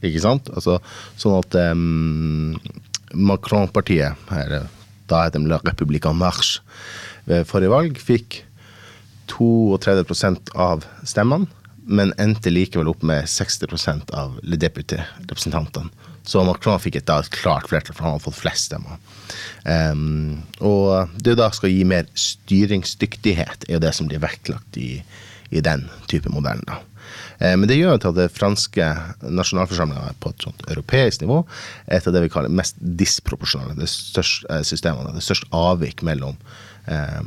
Ikke 0.00 0.22
sant? 0.24 0.48
Altså, 0.56 0.78
sånn 1.20 1.36
at 1.38 1.56
Macron-partiet, 3.12 4.16
da 5.10 5.26
het 5.26 5.36
de 5.36 5.42
La 5.46 6.12
Marche, 6.12 6.60
ved 7.28 7.46
forrige 7.46 7.74
valg 7.74 7.98
fikk 8.00 8.44
32 9.30 10.40
av 10.58 10.86
stemmene 11.06 11.46
men 11.90 12.12
endte 12.22 12.52
likevel 12.52 12.90
opp 12.92 13.02
med 13.06 13.28
60 13.28 14.12
av 14.14 14.38
Le 14.46 14.58
Député-representantene. 14.60 15.90
Så 16.22 16.42
Macron 16.44 16.78
fikk 16.78 17.00
et, 17.00 17.06
da, 17.08 17.18
et 17.18 17.32
klart 17.32 17.66
flertall, 17.70 17.96
for 17.96 18.06
han 18.06 18.14
hadde 18.14 18.26
fått 18.26 18.38
flest 18.38 18.68
stemmer. 18.68 19.00
Um, 19.64 20.42
og 20.62 21.10
det 21.24 21.38
da 21.40 21.48
skal 21.54 21.72
gi 21.72 21.82
mer 21.88 22.06
styringsdyktighet, 22.14 23.66
er 23.66 23.78
jo 23.78 23.82
det 23.82 23.94
som 23.96 24.10
blir 24.10 24.22
vektlagt 24.22 24.78
i, 24.78 25.00
i 25.50 25.64
den 25.64 25.88
type 26.12 26.30
modellen. 26.30 26.66
da. 26.68 26.78
Uh, 27.40 27.56
men 27.56 27.66
det 27.70 27.80
gjør 27.80 27.98
at 27.98 28.08
det 28.16 28.30
franske 28.36 28.88
nasjonalforsamlinga 29.26 30.16
på 30.22 30.32
et 30.32 30.46
sånt 30.46 30.64
europeisk 30.68 31.24
nivå 31.24 31.42
er 31.86 31.98
et 31.98 32.08
av 32.08 32.16
det 32.16 32.24
vi 32.26 32.32
kaller 32.32 32.52
mest 32.52 32.78
disproporsjonale 32.78 33.78
det 33.80 33.90
største, 33.90 34.46
uh, 34.50 34.64
systemene. 34.66 35.16
Det 35.16 35.24
største 35.24 35.48
avvik 35.56 36.04
mellom 36.06 36.36
uh, 36.90 37.22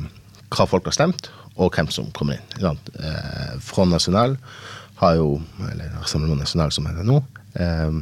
hva 0.54 0.66
folk 0.70 0.86
har 0.88 0.94
stemt, 0.96 1.30
og 1.56 1.74
hvem 1.74 1.90
som 1.92 2.10
kommer 2.16 2.38
inn. 2.38 2.78
Eh, 2.98 3.54
Front 3.62 3.94
National 3.94 4.36
har 5.00 5.18
jo, 5.18 5.38
eller 5.70 5.92
Rassemblement 6.00 6.42
National 6.42 6.72
som 6.74 6.86
heter 6.88 7.06
nå, 7.06 7.20
eh, 7.54 8.00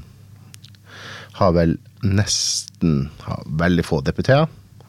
har 1.38 1.52
vel 1.56 1.76
nesten 2.02 3.10
har 3.26 3.44
veldig 3.46 3.84
få 3.86 4.00
deputerer, 4.04 4.48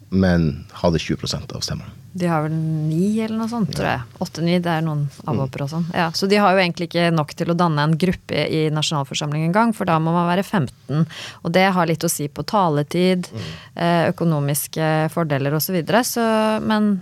men 0.10 0.65
hadde 0.82 1.01
20% 1.01 1.56
av 1.56 1.63
stemmene. 1.65 2.03
De 2.13 2.27
har 2.29 2.43
vel 2.46 2.53
ni 2.53 3.17
eller 3.24 3.39
noe 3.39 3.50
sånt, 3.50 3.72
tror 3.74 3.88
jeg. 3.89 4.01
Åtte-ni, 4.22 4.60
det 4.62 4.70
er 4.70 4.84
noen 4.86 5.08
avhoppere 5.25 5.65
og 5.65 5.72
sånn. 5.72 5.88
Ja, 5.98 6.12
så 6.13 6.27
de 6.29 6.38
har 6.38 6.53
jo 6.53 6.62
egentlig 6.62 6.88
ikke 6.91 7.08
nok 7.13 7.34
til 7.38 7.50
å 7.50 7.58
danne 7.58 7.88
en 7.88 7.96
gruppe 7.98 8.43
i 8.46 8.67
nasjonalforsamlingen 8.74 9.50
engang, 9.50 9.74
for 9.74 9.89
da 9.89 9.96
må 9.98 10.13
man 10.13 10.29
være 10.29 10.46
15. 10.46 11.08
Og 11.41 11.55
det 11.55 11.65
har 11.74 11.89
litt 11.89 12.05
å 12.05 12.12
si 12.12 12.27
på 12.29 12.46
taletid, 12.46 13.32
mm. 13.34 13.48
eh, 13.74 14.03
økonomiske 14.12 14.91
fordeler 15.13 15.58
osv. 15.58 15.72
Så, 15.72 15.77
videre, 15.79 16.03
så 16.05 16.24
Men 16.62 17.00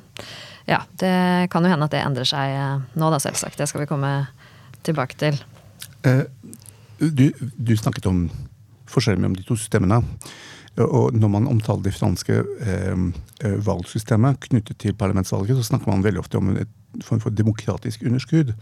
ja, 0.69 0.79
det 1.01 1.49
kan 1.51 1.65
jo 1.65 1.71
hende 1.73 1.87
at 1.89 1.95
det 1.95 2.05
endrer 2.05 2.27
seg 2.27 2.55
eh, 2.55 2.77
nå, 2.95 3.09
da, 3.11 3.19
selvsagt. 3.19 3.59
Det 3.59 3.67
skal 3.67 3.83
vi 3.83 3.89
komme 3.89 4.13
tilbake 4.85 5.19
til. 5.19 5.41
Eh, 6.07 6.23
du, 7.01 7.27
du, 7.57 7.75
snakket 7.75 8.07
om 8.07 8.23
forskjellen 8.91 9.23
mellom 9.23 9.35
de 9.39 9.45
to 9.47 9.57
systemene. 9.59 10.01
Og 10.79 11.11
når 11.13 11.27
man 11.27 11.47
omtaler 11.51 11.83
det 11.83 11.93
franske 11.93 12.43
eh, 12.63 13.01
eh, 13.43 13.57
valgsystemet 13.65 14.39
knyttet 14.47 14.77
til 14.79 14.95
parlamentsvalget, 14.95 15.57
så 15.57 15.63
snakker 15.63 15.91
man 15.91 16.03
veldig 16.05 16.21
ofte 16.23 16.39
om 16.39 16.53
et 16.55 16.69
form 17.03 17.19
for 17.19 17.29
demokratisk 17.29 18.03
underskudd. 18.07 18.53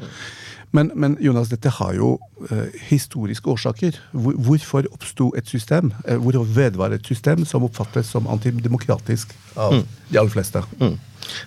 Men, 0.72 0.92
men, 0.96 1.18
Jonas, 1.22 1.50
dette 1.50 1.70
har 1.80 1.94
jo 1.98 2.16
eh, 2.50 2.74
historiske 2.90 3.50
årsaker. 3.50 3.98
Hvor, 4.12 4.34
hvorfor 4.34 4.90
oppsto 4.94 5.32
et 5.38 5.48
system, 5.50 5.94
eh, 6.08 6.18
hvorfor 6.18 6.50
vedvarer 6.56 6.98
et 6.98 7.06
system 7.06 7.46
som 7.46 7.66
oppfattes 7.66 8.10
som 8.10 8.28
antidemokratisk 8.30 9.34
av 9.56 9.78
mm. 9.78 9.86
de 10.12 10.20
aller 10.20 10.34
fleste? 10.34 10.66
Mm. 10.82 10.98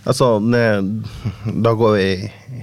Altså, 0.09 0.35
da 0.41 1.75
går 1.79 1.97
vi 1.97 2.09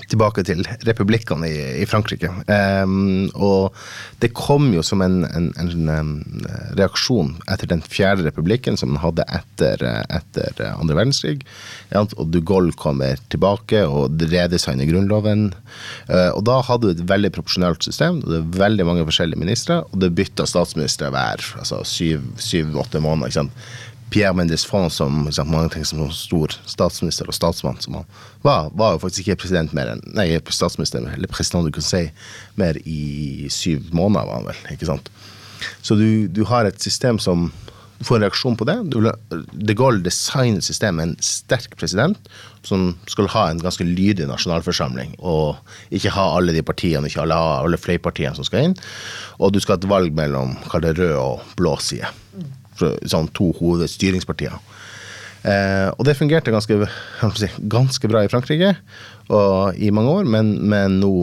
tilbake 0.10 0.44
til 0.48 0.62
republikkene 0.88 1.48
i, 1.50 1.60
i 1.84 1.88
Frankrike. 1.90 2.30
Um, 2.50 3.30
og 3.36 3.76
det 4.24 4.32
kom 4.38 4.70
jo 4.74 4.84
som 4.86 5.04
en, 5.06 5.22
en, 5.28 5.50
en, 5.60 5.90
en, 5.94 6.12
reaksjon 6.80 7.34
etter 7.52 7.70
den 7.72 7.84
fjerde 7.86 8.26
republikken 8.28 8.78
som 8.80 8.94
man 8.94 9.02
hadde 9.04 9.26
etter, 9.36 9.84
etter 10.14 10.62
andre 10.72 10.98
verdenskrig. 10.98 11.44
Og 11.98 12.30
de 12.34 12.44
Gaulle 12.46 12.76
kommer 12.80 13.20
tilbake 13.34 13.84
og 13.88 14.22
redesigner 14.30 14.90
grunnloven. 14.90 15.50
Uh, 16.10 16.32
og 16.36 16.44
da 16.50 16.60
hadde 16.66 16.90
du 16.90 16.96
et 16.96 17.06
veldig 17.10 17.34
proporsjonalt 17.36 17.86
system. 17.86 18.24
og 18.24 18.32
Det 18.32 18.42
er 18.42 18.64
veldig 18.66 18.88
mange 18.90 19.08
forskjellige 19.10 19.42
ministre, 19.42 19.82
og 19.90 20.02
det 20.04 20.14
bytta 20.18 20.48
statsministre 20.50 21.12
hver 21.14 21.44
altså 21.60 21.84
syv-åtte 21.88 23.04
måneder. 23.04 23.30
ikke 23.30 23.42
sant? 23.42 23.70
Pierre 24.10 24.34
Mendes 24.34 24.66
France, 24.66 24.98
som 24.98 25.26
liksom, 25.26 25.52
mange 25.54 25.70
tenker 25.74 25.90
som 25.90 26.12
stor 26.14 26.54
statsminister 26.66 27.30
og 27.30 27.38
statsmann, 27.38 27.80
som 27.84 28.00
han 28.00 28.12
var, 28.46 28.70
var 28.74 28.96
jo 28.96 29.04
faktisk 29.06 29.28
ikke 29.28 29.44
president 29.46 29.74
mer 29.78 29.94
enn 29.94 30.04
Nei, 30.18 30.32
statsminister 30.50 31.06
eller 31.06 31.32
president 31.32 31.68
du 31.68 31.76
kan 31.76 31.86
si, 31.86 32.08
mer 32.60 32.80
i 32.90 33.50
syv 33.54 33.92
måneder, 33.94 34.26
var 34.26 34.40
han 34.40 34.50
vel. 34.50 34.62
ikke 34.74 34.90
sant? 34.90 35.12
Så 35.86 35.98
du, 36.00 36.28
du 36.32 36.46
har 36.48 36.66
et 36.66 36.82
system 36.82 37.20
som 37.22 37.50
du 38.00 38.06
får 38.08 38.16
en 38.16 38.24
reaksjon 38.24 38.56
på 38.56 38.64
det. 38.64 38.78
De 39.52 39.76
Gaulle 39.76 40.00
designer 40.06 40.64
systemet 40.64 41.04
en 41.04 41.18
sterk 41.20 41.74
president 41.76 42.30
som 42.64 42.94
skal 43.12 43.28
ha 43.34 43.50
en 43.50 43.60
ganske 43.60 43.84
lydig 43.84 44.24
nasjonalforsamling, 44.30 45.18
og 45.20 45.60
ikke 45.92 46.14
ha 46.16 46.30
alle 46.38 46.56
de 46.56 46.64
partiene, 46.64 47.12
ikke 47.12 47.26
alle, 47.26 47.36
alle 47.36 47.82
fløypartiene 47.82 48.40
som 48.40 48.48
skal 48.48 48.70
inn. 48.70 48.78
Og 49.44 49.52
du 49.52 49.60
skal 49.60 49.76
ha 49.76 49.82
et 49.84 49.92
valg 49.92 50.16
mellom 50.16 50.56
rød 50.72 51.04
og 51.20 51.44
blå 51.60 51.76
side 51.84 52.08
sånn 52.80 53.30
to 53.36 53.52
hovedstyringspartier. 53.60 54.58
Eh, 55.48 55.88
og 55.96 56.04
det 56.08 56.18
fungerte 56.20 56.52
ganske, 56.52 56.90
si, 57.40 57.52
ganske, 57.72 58.10
bra 58.12 58.26
i 58.26 58.32
Frankrike 58.32 58.74
og 59.32 59.78
i 59.80 59.92
mange 59.96 60.18
år, 60.20 60.28
men, 60.28 60.52
men 60.68 60.98
nå 61.00 61.14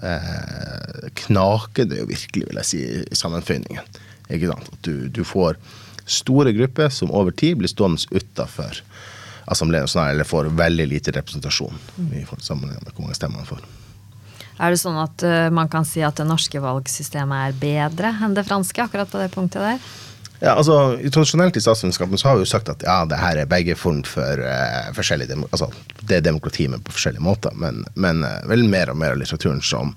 eh, 0.00 1.10
knaker 1.26 1.90
det 1.90 2.00
jo 2.00 2.08
virkelig, 2.08 2.48
vil 2.48 2.62
jeg 2.62 2.70
si, 2.70 2.82
i 3.04 3.18
sammenføyningen. 3.18 4.00
Ikke 4.32 4.48
sant? 4.48 4.72
At 4.72 4.88
du, 4.88 5.08
du 5.12 5.20
får 5.28 5.60
store 6.08 6.54
grupper 6.56 6.88
som 6.92 7.12
over 7.14 7.34
tid 7.36 7.60
blir 7.60 7.70
stående 7.70 8.00
utafor 8.10 8.80
assembleen, 9.52 9.88
eller 9.98 10.24
får 10.24 10.50
veldig 10.56 10.86
lite 10.88 11.12
representasjon 11.12 11.78
i 12.14 12.24
sammenheng 12.38 12.80
med 12.82 12.92
hvor 12.94 13.04
mange 13.04 13.18
stemmer 13.18 13.42
man 13.42 13.48
får. 13.48 13.62
Er 14.62 14.70
det 14.70 14.80
sånn 14.82 14.98
at 15.00 15.24
uh, 15.26 15.48
man 15.54 15.70
kan 15.72 15.86
si 15.88 16.02
at 16.04 16.20
det 16.20 16.26
norske 16.28 16.60
valgsystemet 16.62 17.48
er 17.48 17.58
bedre 17.58 18.12
enn 18.22 18.36
det 18.36 18.46
franske 18.46 18.84
akkurat 18.84 19.10
på 19.10 19.20
det 19.20 19.30
punktet 19.34 19.64
der? 19.64 19.92
Ja, 20.42 20.56
altså, 20.58 20.98
Tradisjonelt 21.14 21.56
i 21.56 21.60
statsvitenskapen 21.62 22.18
så 22.18 22.28
har 22.28 22.38
vi 22.38 22.42
jo 22.42 22.50
sagt 22.50 22.70
at 22.72 22.82
ja, 22.82 23.04
det 23.06 23.20
her 23.20 23.38
er 23.38 23.50
begge 23.50 23.76
form 23.78 24.00
for 24.08 24.42
uh, 24.42 24.88
forskjellig 24.96 25.28
altså, 25.44 25.68
Det 26.00 26.18
er 26.18 26.24
demokrati, 26.26 26.66
men 26.68 26.82
på 26.82 26.94
forskjellige 26.96 27.22
måter. 27.22 27.54
Men, 27.54 27.84
men 27.94 28.24
uh, 28.26 28.40
vel 28.50 28.66
mer 28.66 28.90
og 28.90 28.98
mer 28.98 29.14
av 29.14 29.20
litteraturen 29.20 29.62
som 29.62 29.94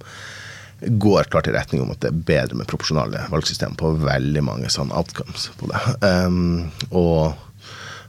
går 0.86 1.32
klart 1.34 1.50
i 1.50 1.56
retning 1.56 1.82
om 1.82 1.90
at 1.96 2.04
det 2.04 2.12
er 2.12 2.24
bedre 2.28 2.60
med 2.60 2.70
proporsjonale 2.70 3.24
valgsystem 3.32 3.74
på 3.80 3.96
veldig 4.04 4.44
mange 4.46 4.70
sånne 4.70 4.94
outcomes 4.94 5.48
på 5.58 5.72
det. 5.72 5.82
Um, 6.06 6.70
og, 6.92 7.34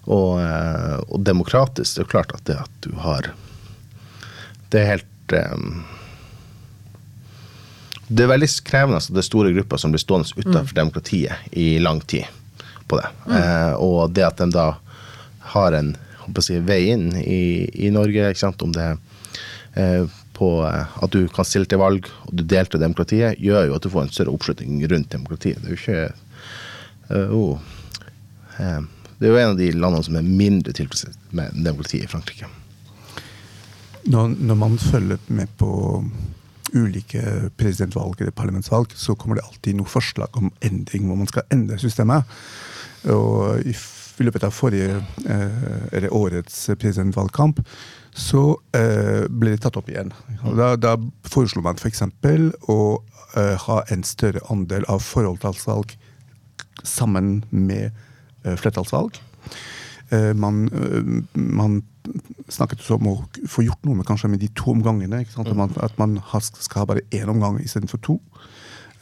og, 0.04 0.36
uh, 0.42 1.00
og, 1.06 1.20
demokratisk, 1.24 1.94
det 1.94 2.02
er 2.02 2.08
jo 2.08 2.14
klart 2.18 2.36
at 2.36 2.44
det 2.50 2.60
at 2.66 2.80
du 2.84 2.92
har 3.00 3.32
Det 4.74 4.82
er 4.82 4.92
helt 4.98 5.38
um, 5.54 5.86
det 8.08 8.22
er 8.24 8.30
veldig 8.30 8.48
krevende 8.66 9.00
at 9.00 9.08
det 9.10 9.22
er 9.22 9.26
store 9.26 9.52
grupper 9.56 9.80
som 9.82 9.94
blir 9.94 10.02
stående 10.02 10.30
utenfor 10.36 10.72
mm. 10.72 10.78
demokratiet 10.78 11.54
i 11.58 11.78
lang 11.82 12.00
tid 12.00 12.26
på 12.86 13.00
det. 13.00 13.08
Mm. 13.26 13.36
Eh, 13.38 13.72
og 13.82 14.12
det 14.14 14.26
at 14.26 14.38
de 14.38 14.50
da 14.54 14.66
har 15.54 15.74
en 15.74 15.94
si, 16.42 16.58
vei 16.62 16.86
inn 16.92 17.08
i, 17.18 17.66
i 17.86 17.90
Norge, 17.94 18.34
om 18.62 18.74
det 18.74 18.84
er 18.84 18.96
eh, 19.74 20.18
på 20.36 20.50
eh, 20.66 20.98
at 21.02 21.14
du 21.14 21.26
kan 21.32 21.48
stille 21.48 21.68
til 21.70 21.80
valg 21.82 22.06
og 22.26 22.34
du 22.34 22.44
deltar 22.44 22.78
i 22.78 22.84
demokratiet, 22.84 23.40
gjør 23.42 23.70
jo 23.70 23.78
at 23.78 23.86
du 23.86 23.90
får 23.92 24.06
en 24.06 24.12
større 24.12 24.34
oppslutning 24.34 24.84
rundt 24.90 25.10
demokratiet. 25.14 25.62
Det 25.62 25.70
er 25.70 25.74
jo 25.74 25.80
ikke 25.80 26.04
uh, 27.10 27.34
oh, 27.34 27.58
uh, 28.60 28.82
Det 29.16 29.26
er 29.26 29.32
jo 29.32 29.40
en 29.40 29.54
av 29.54 29.58
de 29.58 29.70
landene 29.72 30.06
som 30.06 30.18
er 30.20 30.28
mindre 30.28 30.76
tilfredsstilt 30.76 31.34
med 31.36 31.56
demokratiet 31.56 32.06
i 32.06 32.10
Frankrike. 32.12 32.50
Når, 34.06 34.36
når 34.38 34.58
man 34.60 34.76
følger 34.78 35.18
med 35.34 35.50
på 35.58 35.70
ulike 36.76 37.50
presidentvalg 37.58 38.20
eller 38.20 38.34
parlamentsvalg, 38.36 38.94
så 38.94 39.16
kommer 39.18 39.38
det 39.38 39.46
alltid 39.46 39.78
noe 39.78 39.90
forslag 39.90 40.36
om 40.38 40.50
endring, 40.64 41.06
hvor 41.08 41.18
man 41.20 41.30
skal 41.30 41.46
endre 41.54 41.78
systemet. 41.80 42.28
Og 43.12 43.62
i, 43.66 43.74
løpet 44.24 44.46
av 44.48 44.54
forrige, 44.56 45.02
eh, 45.28 45.66
eller 45.92 46.14
årets 46.14 46.70
presidentvalgkamp 46.80 47.60
så 48.16 48.42
eh, 48.76 49.26
ble 49.28 49.52
det 49.52 49.60
tatt 49.66 49.76
opp 49.76 49.90
igjen. 49.92 50.14
Da, 50.56 50.72
da 50.80 50.94
foreslo 51.28 51.60
man 51.64 51.76
f.eks. 51.76 52.00
å 52.72 52.78
eh, 53.36 53.66
ha 53.66 53.78
en 53.92 54.06
større 54.08 54.40
andel 54.52 54.88
av 54.88 55.04
forholdstallsvalg 55.04 55.92
sammen 56.86 57.42
med 57.50 57.92
flertallsvalg. 58.46 59.16
Man, 60.38 60.68
man 61.34 61.80
snakket 62.52 62.82
også 62.82 62.98
om 62.98 63.10
å 63.10 63.16
få 63.50 63.64
gjort 63.66 63.86
noe 63.86 63.98
med 63.98 64.06
kanskje 64.08 64.30
med 64.32 64.42
de 64.42 64.50
to 64.56 64.70
omgangene. 64.74 65.24
At 65.24 65.52
man, 65.56 65.72
at 65.82 65.96
man 65.98 66.18
skal 66.42 66.82
ha 66.82 66.88
bare 66.92 67.06
én 67.14 67.30
omgang 67.32 67.60
istedenfor 67.62 68.02
to. 68.02 68.20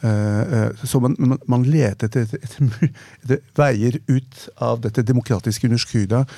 Uh, 0.05 0.69
så 0.83 0.99
man, 1.01 1.15
man, 1.17 1.39
man 1.49 1.63
leter 1.63 2.09
etter, 2.09 2.27
etter, 2.35 2.89
etter, 3.23 3.39
veier 3.57 3.97
ut 4.11 4.47
av 4.61 4.81
dette 4.83 5.05
demokratiske 5.07 5.65
underskuddet. 5.69 6.35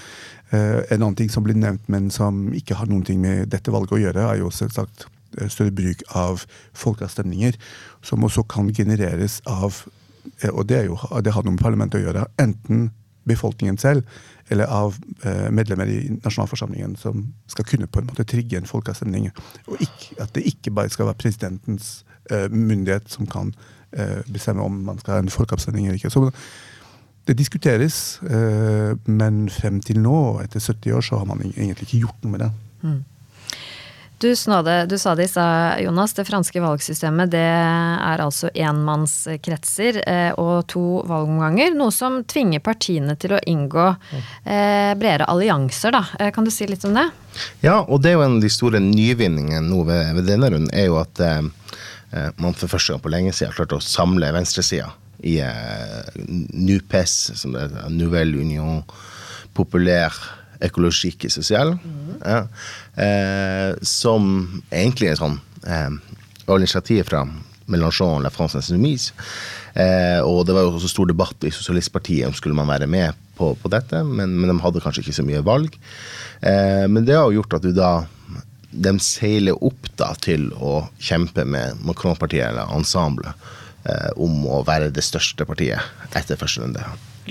Eh, 0.49 0.79
en 0.93 1.01
annen 1.01 1.17
ting 1.19 1.29
som 1.29 1.43
blir 1.43 1.57
nevnt, 1.59 1.83
men 1.91 2.07
som 2.13 2.53
ikke 2.55 2.77
har 2.79 2.87
ting 3.03 3.19
med 3.19 3.49
dette 3.51 3.71
valget 3.73 3.97
å 3.97 3.99
gjøre, 3.99 4.27
er 4.29 4.37
jo 4.39 4.51
selvsagt 4.53 5.07
større 5.51 5.73
bruk 5.75 6.03
av 6.15 6.45
folkeavstemninger, 6.73 7.57
som 8.01 8.23
også 8.23 8.45
kan 8.47 8.71
genereres 8.73 9.41
av 9.45 9.83
Og 10.53 10.65
det, 10.67 10.75
er 10.75 10.85
jo, 10.89 10.97
det 11.23 11.31
har 11.31 11.43
noe 11.43 11.55
med 11.55 11.61
parlamentet 11.63 12.01
å 12.01 12.03
gjøre. 12.03 12.25
Enten 12.37 12.89
befolkningen 13.27 13.77
selv 13.77 14.03
eller 14.48 14.65
av 14.65 14.96
eh, 15.24 15.50
medlemmer 15.51 15.89
i 15.91 16.19
nasjonalforsamlingen 16.24 16.96
som 16.96 17.25
skal 17.51 17.65
kunne 17.67 17.88
på 17.88 18.00
en 18.00 18.07
måte 18.07 18.25
trigge 18.27 18.60
en 18.60 18.69
folkeavstemning. 18.69 19.29
Og 19.67 19.81
ikke, 19.84 20.15
at 20.24 20.31
det 20.36 20.46
ikke 20.48 20.72
bare 20.72 20.91
skal 20.93 21.10
være 21.10 21.19
presidentens 21.19 22.05
eh, 22.31 22.48
myndighet 22.51 23.12
som 23.12 23.27
kan 23.27 23.51
eh, 23.91 24.24
bestemme 24.31 24.63
om 24.63 24.79
man 24.88 25.00
skal 25.03 25.17
ha 25.17 25.25
en 25.25 25.34
folkeavstemning 25.34 25.88
eller 25.88 26.00
ikke. 26.00 26.13
Så 26.13 26.29
det 27.27 27.36
diskuteres, 27.36 28.22
men 29.03 29.50
frem 29.51 29.81
til 29.84 29.98
nå, 30.00 30.39
etter 30.39 30.63
70 30.63 30.93
år, 30.96 31.01
så 31.03 31.17
har 31.19 31.25
man 31.27 31.41
egentlig 31.43 31.84
ikke 31.84 32.05
gjort 32.05 32.22
noe 32.24 32.31
med 32.31 32.39
det. 32.39 32.48
Mm. 32.88 33.01
Du, 34.19 34.36
snåde, 34.36 34.86
du 34.86 34.97
sa 34.97 35.15
det 35.15 35.24
i 35.24 35.27
stad, 35.27 35.81
Jonas. 35.81 36.13
Det 36.13 36.25
franske 36.25 36.62
valgsystemet 36.62 37.29
det 37.29 37.43
er 37.43 38.21
altså 38.24 38.50
enmannskretser 38.50 40.00
eh, 40.09 40.31
og 40.41 40.65
to 40.74 41.03
valgomganger. 41.05 41.75
Noe 41.77 41.93
som 41.93 42.24
tvinger 42.25 42.63
partiene 42.65 43.13
til 43.21 43.36
å 43.38 43.41
inngå 43.45 43.86
eh, 43.86 44.95
bredere 44.97 45.27
allianser. 45.29 45.93
Da. 45.93 46.01
Eh, 46.17 46.31
kan 46.33 46.47
du 46.47 46.53
si 46.53 46.65
litt 46.65 46.86
om 46.89 46.97
det? 46.97 47.05
Ja, 47.62 47.83
og 47.83 48.01
det 48.01 48.15
er 48.15 48.17
jo 48.17 48.24
en 48.25 48.39
av 48.39 48.47
de 48.47 48.50
store 48.50 48.81
nyvinningene 48.81 49.62
nå 49.69 49.83
ved, 49.86 50.15
ved 50.17 50.31
denne 50.31 50.50
runden, 50.50 50.74
er 50.74 50.89
jo 50.89 50.97
at 51.03 51.21
eh, 51.21 51.43
man 52.41 52.57
for 52.57 52.74
første 52.74 52.95
gang 52.95 53.03
på 53.05 53.13
lenge 53.13 53.36
siden 53.36 53.53
har 53.53 53.59
klart 53.59 53.77
å 53.77 53.83
samle 53.86 54.33
venstresida 54.33 54.89
i 55.29 55.38
eh, 55.45 56.17
NUPES, 56.57 57.15
som 57.38 57.53
det 57.53 57.67
heter, 57.67 57.93
Nouvelle 57.93 58.41
Union 58.41 58.81
Populaire 59.53 60.33
Ecologique 60.57 61.29
sosial, 61.29 61.75
mm. 61.77 62.13
ja, 62.25 62.47
som 63.86 64.24
egentlig 64.74 65.12
er 65.12 65.20
sånn 65.20 65.36
eh, 65.70 65.92
initiativ 66.50 67.04
fra 67.12 67.20
Mélenchon 67.68 68.24
La 68.24 68.32
France 68.34 68.58
Insoumise. 68.58 69.13
Eh, 69.77 70.20
og 70.25 70.46
det 70.48 70.56
var 70.56 70.66
jo 70.66 70.75
også 70.77 70.89
stor 70.89 71.10
debatt 71.10 71.46
i 71.46 71.54
Sosialistpartiet 71.54 72.27
om 72.27 72.36
skulle 72.36 72.58
man 72.58 72.70
være 72.70 72.88
med 72.89 73.18
på, 73.38 73.51
på 73.62 73.70
dette, 73.70 74.01
men, 74.08 74.34
men, 74.39 74.50
de 74.50 74.58
hadde 74.63 74.82
kanskje 74.82 75.04
ikke 75.04 75.18
så 75.20 75.25
mye 75.27 75.44
valg. 75.46 75.75
Eh, 76.42 76.86
men 76.89 77.06
det 77.06 77.18
har 77.18 77.27
jo 77.27 77.42
gjort 77.42 77.60
at 77.60 77.68
du 77.68 77.75
da 77.75 77.92
de 78.77 78.94
seiler 79.01 79.58
opp 79.63 79.89
da 80.00 80.12
til 80.22 80.50
å 80.54 80.88
kjempe 81.01 81.46
med 81.48 81.80
Macron-partiet 81.88 82.50
eller 82.50 82.74
Ensemble 82.75 83.32
eh, 83.88 84.10
om 84.22 84.42
å 84.50 84.63
være 84.68 84.92
det 84.94 85.06
største 85.06 85.48
partiet 85.50 86.13
etter 86.18 86.39
første 86.39 86.63
runde. 86.63 86.84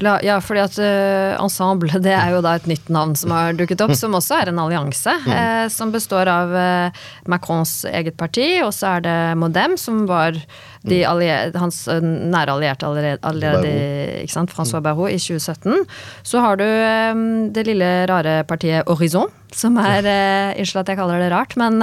La, 0.03 0.17
ja, 0.25 0.37
fordi 0.45 0.61
at 0.61 0.77
uh, 0.81 1.37
Ensemble 1.41 2.01
det 2.05 2.13
er 2.13 2.35
jo 2.35 2.43
da 2.45 2.57
et 2.59 2.69
nytt 2.69 2.91
navn 2.93 3.15
som 3.19 3.33
har 3.35 3.57
dukket 3.57 3.83
opp, 3.85 3.95
som 3.97 4.17
også 4.17 4.43
er 4.43 4.53
en 4.53 4.61
allianse. 4.61 5.13
Mm. 5.25 5.33
Eh, 5.33 5.65
som 5.73 5.93
består 5.95 6.29
av 6.31 6.53
uh, 6.53 7.05
Macrons 7.31 7.79
eget 7.89 8.19
parti, 8.21 8.47
og 8.65 8.75
så 8.77 8.97
er 8.97 9.07
det 9.07 9.19
Modem, 9.41 9.77
som 9.81 10.05
var 10.09 10.37
de 10.87 11.01
mm. 11.01 11.07
allier, 11.09 11.57
hans 11.59 11.83
uh, 11.89 12.01
nære 12.03 12.57
allierte 12.57 12.89
allerede, 12.89 13.21
allerede 13.27 13.73
ikke 14.23 14.37
sant, 14.37 14.53
Francois 14.53 14.83
mm. 14.83 14.87
Barrault 14.87 15.17
i 15.17 15.21
2017. 15.23 15.87
Så 16.27 16.45
har 16.45 16.61
du 16.61 16.67
um, 16.67 17.27
det 17.57 17.67
lille 17.69 17.91
rare 18.11 18.39
partiet 18.49 18.87
Horizon, 18.91 19.33
som 19.57 19.79
er 19.81 20.05
Unnskyld 20.57 20.83
at 20.83 20.91
jeg 20.93 20.99
kaller 20.99 21.23
det 21.23 21.31
rart, 21.33 21.55
men 21.57 21.79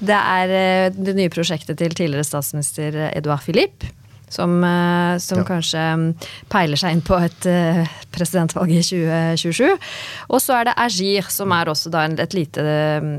det 0.00 0.16
er 0.16 0.92
det 0.94 1.16
nye 1.18 1.32
prosjektet 1.32 1.80
til 1.80 1.92
tidligere 1.92 2.24
statsminister 2.24 2.96
Edouard 3.10 3.44
Philippe 3.44 3.90
som, 4.32 4.64
eh, 4.64 5.18
som 5.18 5.42
ja. 5.42 5.46
kanskje 5.48 5.82
mm, 5.98 6.06
peiler 6.52 6.80
seg 6.80 6.96
inn 6.96 7.04
på 7.04 7.18
et 7.20 7.48
eh, 7.50 7.82
presidentvalg 8.12 8.72
i 8.72 8.80
2027. 8.84 9.66
Og 10.32 10.42
så 10.42 10.56
er 10.58 10.70
det 10.70 10.76
Agir, 10.80 11.28
som 11.32 11.52
er 11.54 11.70
også 11.72 11.92
da 11.92 12.06
et 12.08 12.36
lite 12.36 12.64
mm, 13.04 13.12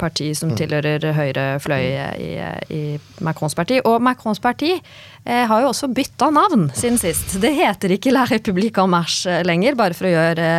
parti 0.00 0.32
som 0.38 0.52
mm. 0.52 0.56
tilhører 0.58 1.08
høyre 1.16 1.46
fløy 1.62 1.86
i, 2.18 2.32
i 2.74 2.82
Macrons 3.24 3.56
parti. 3.58 3.78
Og 3.86 4.02
Macrons 4.02 4.42
parti 4.42 4.74
eh, 4.74 5.44
har 5.48 5.62
jo 5.62 5.70
også 5.70 5.90
bytta 5.94 6.32
navn 6.34 6.68
siden 6.74 6.98
sist. 7.00 7.38
Det 7.42 7.54
heter 7.56 7.96
ikke 7.96 8.14
La 8.14 8.26
République 8.30 8.82
en 8.82 8.90
Marche 8.92 9.42
lenger, 9.46 9.78
bare 9.78 9.96
for 9.98 10.10
å 10.10 10.14
gjøre 10.16 10.50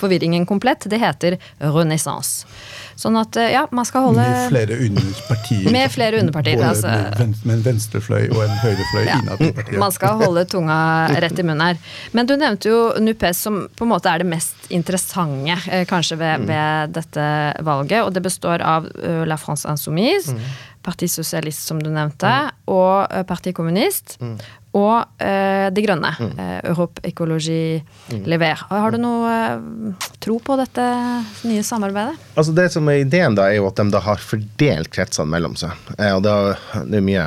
forvirringen 0.00 0.48
komplett. 0.48 0.88
Det 0.90 1.00
heter 1.00 1.40
Renaissance. 1.60 2.46
Sånn 3.00 3.16
at 3.16 3.36
eh, 3.40 3.54
ja, 3.54 3.62
man 3.72 3.86
skal 3.88 4.10
holde 4.10 4.20
Med 4.20 4.50
flere 4.52 4.76
underpartier. 4.84 5.72
Med 5.72 5.92
flere 5.92 6.20
underpartier, 6.20 6.60
Både 6.60 6.68
altså. 6.68 7.30
med 7.48 7.54
en 7.54 7.62
venstrefløy 7.64 8.26
og 8.28 8.42
en 8.44 8.56
høyrefløy 8.60 9.04
ja. 9.06 9.16
innad 9.22 9.44
i 9.46 9.50
partiet. 9.56 9.78
Man 9.80 9.94
skal 9.96 10.20
holde 10.20 10.44
tunga 10.52 10.76
rett 11.24 11.40
i 11.40 11.46
munnen 11.46 11.64
her. 11.64 11.80
Men 12.12 12.28
du 12.28 12.34
nevnte 12.36 12.68
jo 12.68 12.82
NUPES 13.00 13.44
som 13.46 13.62
på 13.72 13.86
en 13.86 13.92
måte 13.94 14.12
er 14.12 14.20
det 14.20 14.28
mest 14.28 14.68
interessante 14.68 15.56
eh, 15.72 15.86
kanskje 15.88 16.20
ved, 16.20 16.44
mm. 16.44 16.50
ved 16.52 16.96
dette 16.98 17.28
valget. 17.64 18.02
Og 18.04 18.12
det 18.16 18.24
består 18.26 18.60
av 18.60 18.90
uh, 18.92 19.22
La 19.24 19.40
France 19.40 19.64
Insoumise. 19.70 20.36
Mm. 20.36 20.52
Parti 20.84 21.08
Sosialist, 21.12 21.66
som 21.68 21.80
du 21.80 21.90
nevnte, 21.92 22.28
mm. 22.28 22.60
og 22.72 23.24
Parti 23.28 23.52
Kommunist. 23.56 24.18
Mm 24.20 24.38
og 24.76 25.22
eh, 25.22 25.66
De 25.74 25.82
Grønne. 25.82 26.12
Mm. 26.14 26.32
Eh, 26.38 26.58
Europe 26.70 27.02
Ecology 27.06 27.80
mm. 28.12 28.22
Lever. 28.30 28.64
Har 28.70 28.94
du 28.94 29.00
noe 29.02 29.30
eh, 29.34 30.08
tro 30.22 30.38
på 30.42 30.56
dette 30.60 30.84
nye 31.48 31.64
samarbeidet? 31.66 32.18
Altså 32.36 32.54
Det 32.54 32.68
som 32.74 32.88
er 32.90 33.02
ideen, 33.02 33.34
da, 33.38 33.48
er 33.48 33.58
jo 33.58 33.68
at 33.70 33.80
de 33.80 33.88
da 33.90 34.02
har 34.04 34.22
fordelt 34.22 34.92
kretsene 34.94 35.30
mellom 35.32 35.56
seg. 35.58 35.74
Eh, 35.98 36.12
og 36.14 36.22
det, 36.26 36.34
er, 36.34 36.86
det 36.92 37.02
mye 37.06 37.26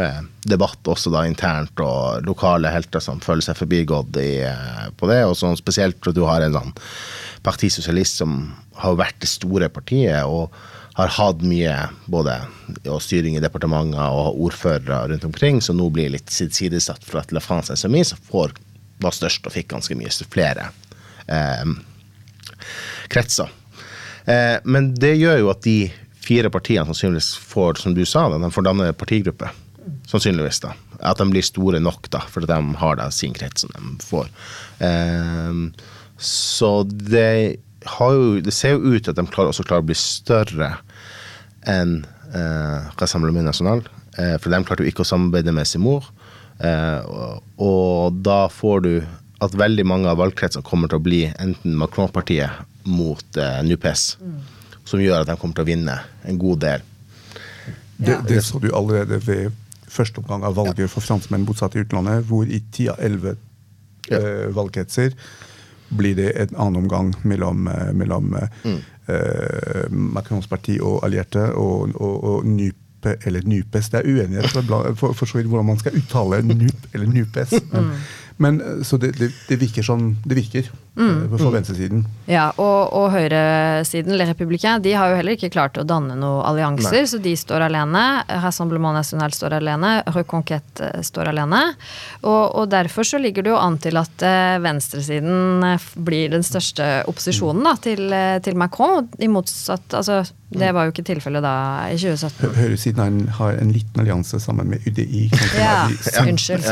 eh, 0.00 0.22
debatt 0.48 0.88
også 0.88 1.12
da 1.12 1.26
internt, 1.28 1.76
og 1.84 2.24
lokale 2.28 2.72
helter 2.72 3.04
som 3.04 3.20
føler 3.24 3.44
seg 3.44 3.60
forbigått 3.60 4.16
i, 4.22 4.30
eh, 4.48 4.88
på 4.96 5.10
det. 5.12 5.22
Og 5.28 5.36
sånn 5.36 5.60
spesielt 5.60 6.00
når 6.06 6.16
du 6.16 6.24
har 6.28 6.46
en 6.46 6.56
sånn 6.56 6.74
partisosialist 7.44 8.24
som 8.24 8.40
har 8.80 8.96
vært 8.98 9.20
det 9.20 9.30
store 9.30 9.68
partiet. 9.68 10.24
og 10.24 10.48
har 10.98 11.12
hatt 11.14 11.42
mye 11.46 11.74
både 12.10 12.34
styring 12.98 13.36
i 13.38 13.42
departementer 13.42 14.02
og 14.10 14.40
ordførere 14.48 15.04
rundt 15.12 15.26
omkring, 15.28 15.60
som 15.62 15.78
nå 15.78 15.86
blir 15.94 16.10
litt 16.10 16.32
sidesatt 16.34 17.04
for 17.06 17.20
at 17.20 17.30
La 17.30 17.42
France 17.42 17.76
SMI 17.78 18.02
får, 18.26 18.56
var 18.98 19.14
størst 19.14 19.46
og 19.46 19.54
fikk 19.54 19.70
ganske 19.70 19.94
mye 19.94 20.10
flere 20.26 20.72
eh, 21.30 21.70
kretser. 23.14 23.52
Eh, 24.26 24.58
men 24.66 24.90
det 24.98 25.14
gjør 25.20 25.38
jo 25.44 25.52
at 25.52 25.62
de 25.68 25.76
fire 26.28 26.50
partiene 26.50 26.88
sannsynligvis 26.88 27.30
får, 27.46 27.78
som 27.84 27.94
du 27.94 28.02
sa, 28.02 28.26
de 28.34 28.50
får 28.50 28.66
danne 28.66 28.90
partigruppe. 28.98 29.52
Sannsynligvis, 30.10 30.64
da. 30.66 30.74
At 30.98 31.22
de 31.22 31.28
blir 31.30 31.46
store 31.46 31.78
nok, 31.78 32.10
da, 32.10 32.24
for 32.26 32.42
de 32.42 32.58
har 32.82 32.98
da 32.98 33.06
sin 33.14 33.38
krets 33.38 33.62
som 33.62 33.70
de 33.76 33.94
får. 34.02 34.34
Eh, 34.82 35.62
så 36.18 36.74
det 36.90 37.62
jo, 37.86 38.40
det 38.42 38.52
ser 38.52 38.74
jo 38.74 38.96
ut 38.96 39.04
til 39.04 39.12
at 39.12 39.18
de 39.20 39.26
klarer, 39.30 39.52
også 39.52 39.64
klarer 39.66 39.84
å 39.84 39.88
bli 39.88 39.96
større 39.98 40.72
enn 41.68 42.00
eh, 42.34 42.90
Rassemblement 42.98 43.46
National. 43.48 43.84
Eh, 44.18 44.36
for 44.40 44.52
de 44.52 44.62
klarte 44.64 44.84
jo 44.84 44.90
ikke 44.90 45.04
å 45.04 45.08
samarbeide 45.08 45.54
med 45.54 45.68
sin 45.68 45.84
mor. 45.84 46.08
Eh, 46.58 47.00
og, 47.06 47.42
og, 47.62 48.20
da 48.24 48.46
får 48.50 48.84
du 48.86 48.92
at 49.44 49.54
veldig 49.54 49.84
mange 49.86 50.10
av 50.10 50.18
valgkretsene 50.18 50.66
kommer 50.66 50.90
til 50.90 50.98
å 50.98 51.04
bli 51.04 51.22
enten 51.38 51.76
Macron-partiet 51.78 52.64
mot 52.88 53.38
eh, 53.38 53.60
NUPES, 53.68 54.08
mm. 54.18 54.38
som 54.88 55.02
gjør 55.02 55.22
at 55.22 55.30
de 55.30 55.38
kommer 55.38 55.58
til 55.58 55.66
å 55.66 55.70
vinne 55.70 55.98
en 56.26 56.40
god 56.40 56.64
del. 56.64 56.86
Det, 57.98 58.16
det 58.26 58.42
så 58.46 58.60
du 58.62 58.70
allerede 58.74 59.18
ved 59.26 59.54
første 59.90 60.22
omgang 60.22 60.44
av 60.46 60.56
valget 60.58 60.84
ja. 60.86 60.90
for 60.90 61.02
franskmenn 61.02 61.46
bosatt 61.46 61.76
i 61.76 61.82
utlandet, 61.82 62.26
hvor 62.28 62.46
i 62.46 62.60
ti 62.74 62.88
av 62.90 63.00
elleve 63.02 63.36
ja. 64.10 64.18
eh, 64.18 64.46
valgkretser 64.54 65.14
blir 65.88 66.18
det 66.18 66.32
en 66.42 66.58
annen 66.58 66.82
omgang 66.82 67.14
mellom, 67.24 67.68
eh, 67.70 67.90
mellom 67.96 68.34
mm 68.34 68.78
eh, 68.78 68.94
Macrons 69.90 70.46
parti 70.46 70.78
og 70.80 71.00
allierte 71.06 71.52
og, 71.54 71.88
og, 71.94 72.24
og 72.24 72.46
NUP 72.46 73.08
eller 73.26 73.44
NUPES. 73.46 73.88
Det 73.92 74.00
er 74.00 74.08
uenighet 74.10 74.50
for, 74.98 75.12
for 75.12 75.26
så 75.26 75.38
vidt 75.38 75.48
hvordan 75.48 75.66
man 75.66 75.78
skal 75.78 75.96
uttale 75.96 76.42
NUP 76.42 76.88
eller 76.94 77.06
NUPES. 77.06 77.52
Men, 77.72 77.84
mm. 77.84 77.92
Men 78.38 78.60
så 78.86 78.96
det, 78.96 79.12
det, 79.18 79.32
det, 79.48 79.56
virker 79.58 79.82
sånn 79.82 80.12
det 80.24 80.36
virker. 80.38 80.68
Mm. 80.98 81.28
For 81.38 81.52
venstresiden. 81.54 82.00
Ja, 82.26 82.48
og, 82.58 82.90
og 82.98 83.12
høyresiden, 83.14 84.16
Le 84.18 84.26
Républicain, 84.26 84.82
de 84.82 84.96
har 84.98 85.12
jo 85.12 85.18
heller 85.20 85.36
ikke 85.36 85.50
klart 85.54 85.78
å 85.78 85.84
danne 85.86 86.16
noen 86.18 86.42
allianser, 86.46 87.04
Nei. 87.04 87.10
så 87.10 87.20
de 87.22 87.34
står 87.38 87.68
alene. 87.68 88.02
Rassemblement 88.42 88.98
National 88.98 89.34
står 89.34 89.58
alene. 89.60 89.92
Reconquête 90.14 90.88
eh, 90.88 91.04
står 91.06 91.30
alene. 91.30 91.60
Og, 92.24 92.42
og, 92.48 92.64
derfor 92.72 93.06
så 93.06 93.20
ligger 93.22 93.46
det 93.46 93.54
jo 93.54 93.60
an 93.60 93.78
til 93.82 93.98
at 94.00 94.26
venstresiden 94.64 95.68
eh, 95.68 95.86
blir 95.94 96.34
den 96.34 96.46
største 96.46 96.88
opposisjonen 97.10 97.66
da, 97.70 97.76
til, 97.82 98.18
til 98.42 98.58
Macron. 98.58 99.06
I 99.22 99.30
motsatt 99.30 99.94
Altså, 99.98 100.22
det 100.48 100.70
var 100.72 100.86
jo 100.86 100.92
ikke 100.94 101.04
tilfellet 101.04 101.44
da 101.44 101.54
i 101.92 101.96
2017. 102.00 102.54
Høyresiden 102.56 103.18
har 103.36 103.58
en 103.60 103.72
liten 103.74 104.00
allianse 104.00 104.40
sammen 104.40 104.70
med 104.72 104.86
UDI. 104.88 105.26
Ja, 105.58 105.88
unnskyld. 106.22 106.64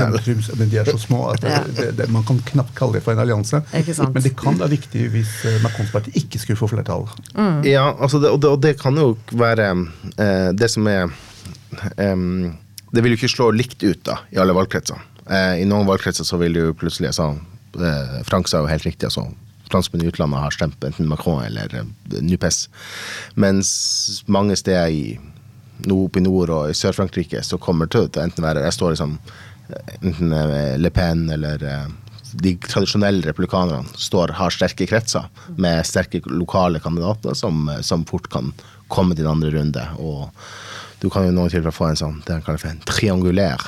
Men 0.56 0.70
de 0.72 0.80
er 0.80 0.88
så 0.88 0.98
små 1.00 1.26
at 1.34 1.44
det, 1.44 1.55
det, 1.76 1.90
det, 1.98 2.08
man 2.12 2.24
kan 2.26 2.38
knapt 2.50 2.74
kalle 2.78 2.98
det 2.98 3.04
for 3.04 3.16
en 3.16 3.22
allianse. 3.24 3.62
Men 3.72 4.22
det 4.22 4.34
kan 4.38 4.58
være 4.60 4.74
viktig 4.76 5.06
hvis 5.14 5.32
eh, 5.48 5.58
Macrons 5.64 5.92
parti 5.94 6.12
ikke 6.20 6.40
skulle 6.42 6.60
få 6.60 6.70
flertall. 6.72 7.06
Mm. 7.34 7.64
Ja, 7.68 7.88
altså 7.92 8.20
det, 8.22 8.30
og, 8.30 8.40
det, 8.42 8.52
og, 8.52 8.60
det, 8.64 8.76
kan 8.80 8.98
jo 9.00 9.14
være 9.32 9.70
eh, 10.16 10.50
det 10.56 10.70
som 10.72 10.86
er 10.90 11.08
eh, 11.96 12.16
Det 12.92 13.02
vil 13.04 13.14
jo 13.14 13.20
ikke 13.20 13.34
slå 13.34 13.50
likt 13.54 13.82
ut 13.86 14.04
da, 14.06 14.20
i 14.34 14.40
alle 14.42 14.56
valgkretser. 14.56 15.02
Eh, 15.26 15.62
I 15.62 15.68
noen 15.68 15.88
valgkretser 15.88 16.26
så 16.26 16.38
vil 16.42 16.54
det 16.56 16.68
jo 16.68 16.76
plutselig 16.78 17.10
altså, 17.12 17.32
eh, 17.80 18.20
Frank 18.28 18.48
sa 18.48 18.62
jo 18.62 18.70
helt 18.70 18.86
riktig, 18.86 19.10
altså 19.10 19.28
franskmenn 19.70 20.04
i 20.04 20.10
utlandet 20.10 20.40
har 20.40 20.54
stemt 20.54 20.84
enten 20.84 21.08
Macron 21.10 21.42
eller 21.44 21.72
eh, 21.74 22.20
NUPES. 22.22 22.68
Mens 23.34 23.70
mange 24.26 24.56
steder 24.56 24.88
i 24.88 25.18
oppe 25.92 26.20
i 26.20 26.24
nord 26.24 26.50
og 26.54 26.70
i 26.70 26.76
Sør-Frankrike 26.76 27.42
så 27.44 27.58
kommer 27.60 27.86
det 27.86 27.96
til 27.96 28.06
å 28.06 28.24
enten 28.24 28.46
være 28.46 28.62
Jeg 28.64 28.76
står 28.78 28.94
liksom 28.94 29.18
enten 30.00 30.34
Le 30.82 30.90
Pen 30.94 31.28
eller 31.32 31.62
de 32.36 32.52
tradisjonelle 32.60 33.24
republikanerne 33.26 33.86
står, 33.96 34.34
har 34.36 34.54
sterke 34.54 34.86
kretser 34.88 35.28
med 35.56 35.86
sterke 35.86 36.20
lokale 36.26 36.80
kandidater 36.82 37.36
som, 37.38 37.70
som 37.80 38.04
fort 38.08 38.28
kan 38.32 38.52
komme 38.92 39.16
til 39.16 39.26
en 39.26 39.36
andre 39.36 39.52
runde. 39.54 39.84
Og 39.98 40.28
du 41.00 41.08
kan 41.12 41.26
jo 41.26 41.34
noen 41.34 41.52
tilfeller 41.52 41.74
få 41.74 41.90
en 41.90 42.00
sånn 42.00 42.20
det 42.26 42.42
kaller 42.46 42.62
for 42.62 42.72
en 42.72 42.84
triangulær. 42.88 43.66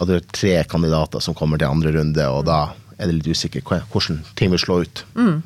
At 0.00 0.08
det 0.08 0.18
er 0.18 0.30
tre 0.32 0.54
kandidater 0.68 1.22
som 1.24 1.36
kommer 1.36 1.60
til 1.60 1.70
andre 1.70 1.92
runde, 1.96 2.28
og 2.28 2.46
da 2.48 2.60
er 2.98 3.08
det 3.08 3.18
litt 3.18 3.32
usikkert 3.34 3.90
hvordan 3.92 4.22
ting 4.38 4.52
vil 4.52 4.62
slå 4.62 4.82
ut. 4.84 5.04
Mm. 5.16 5.42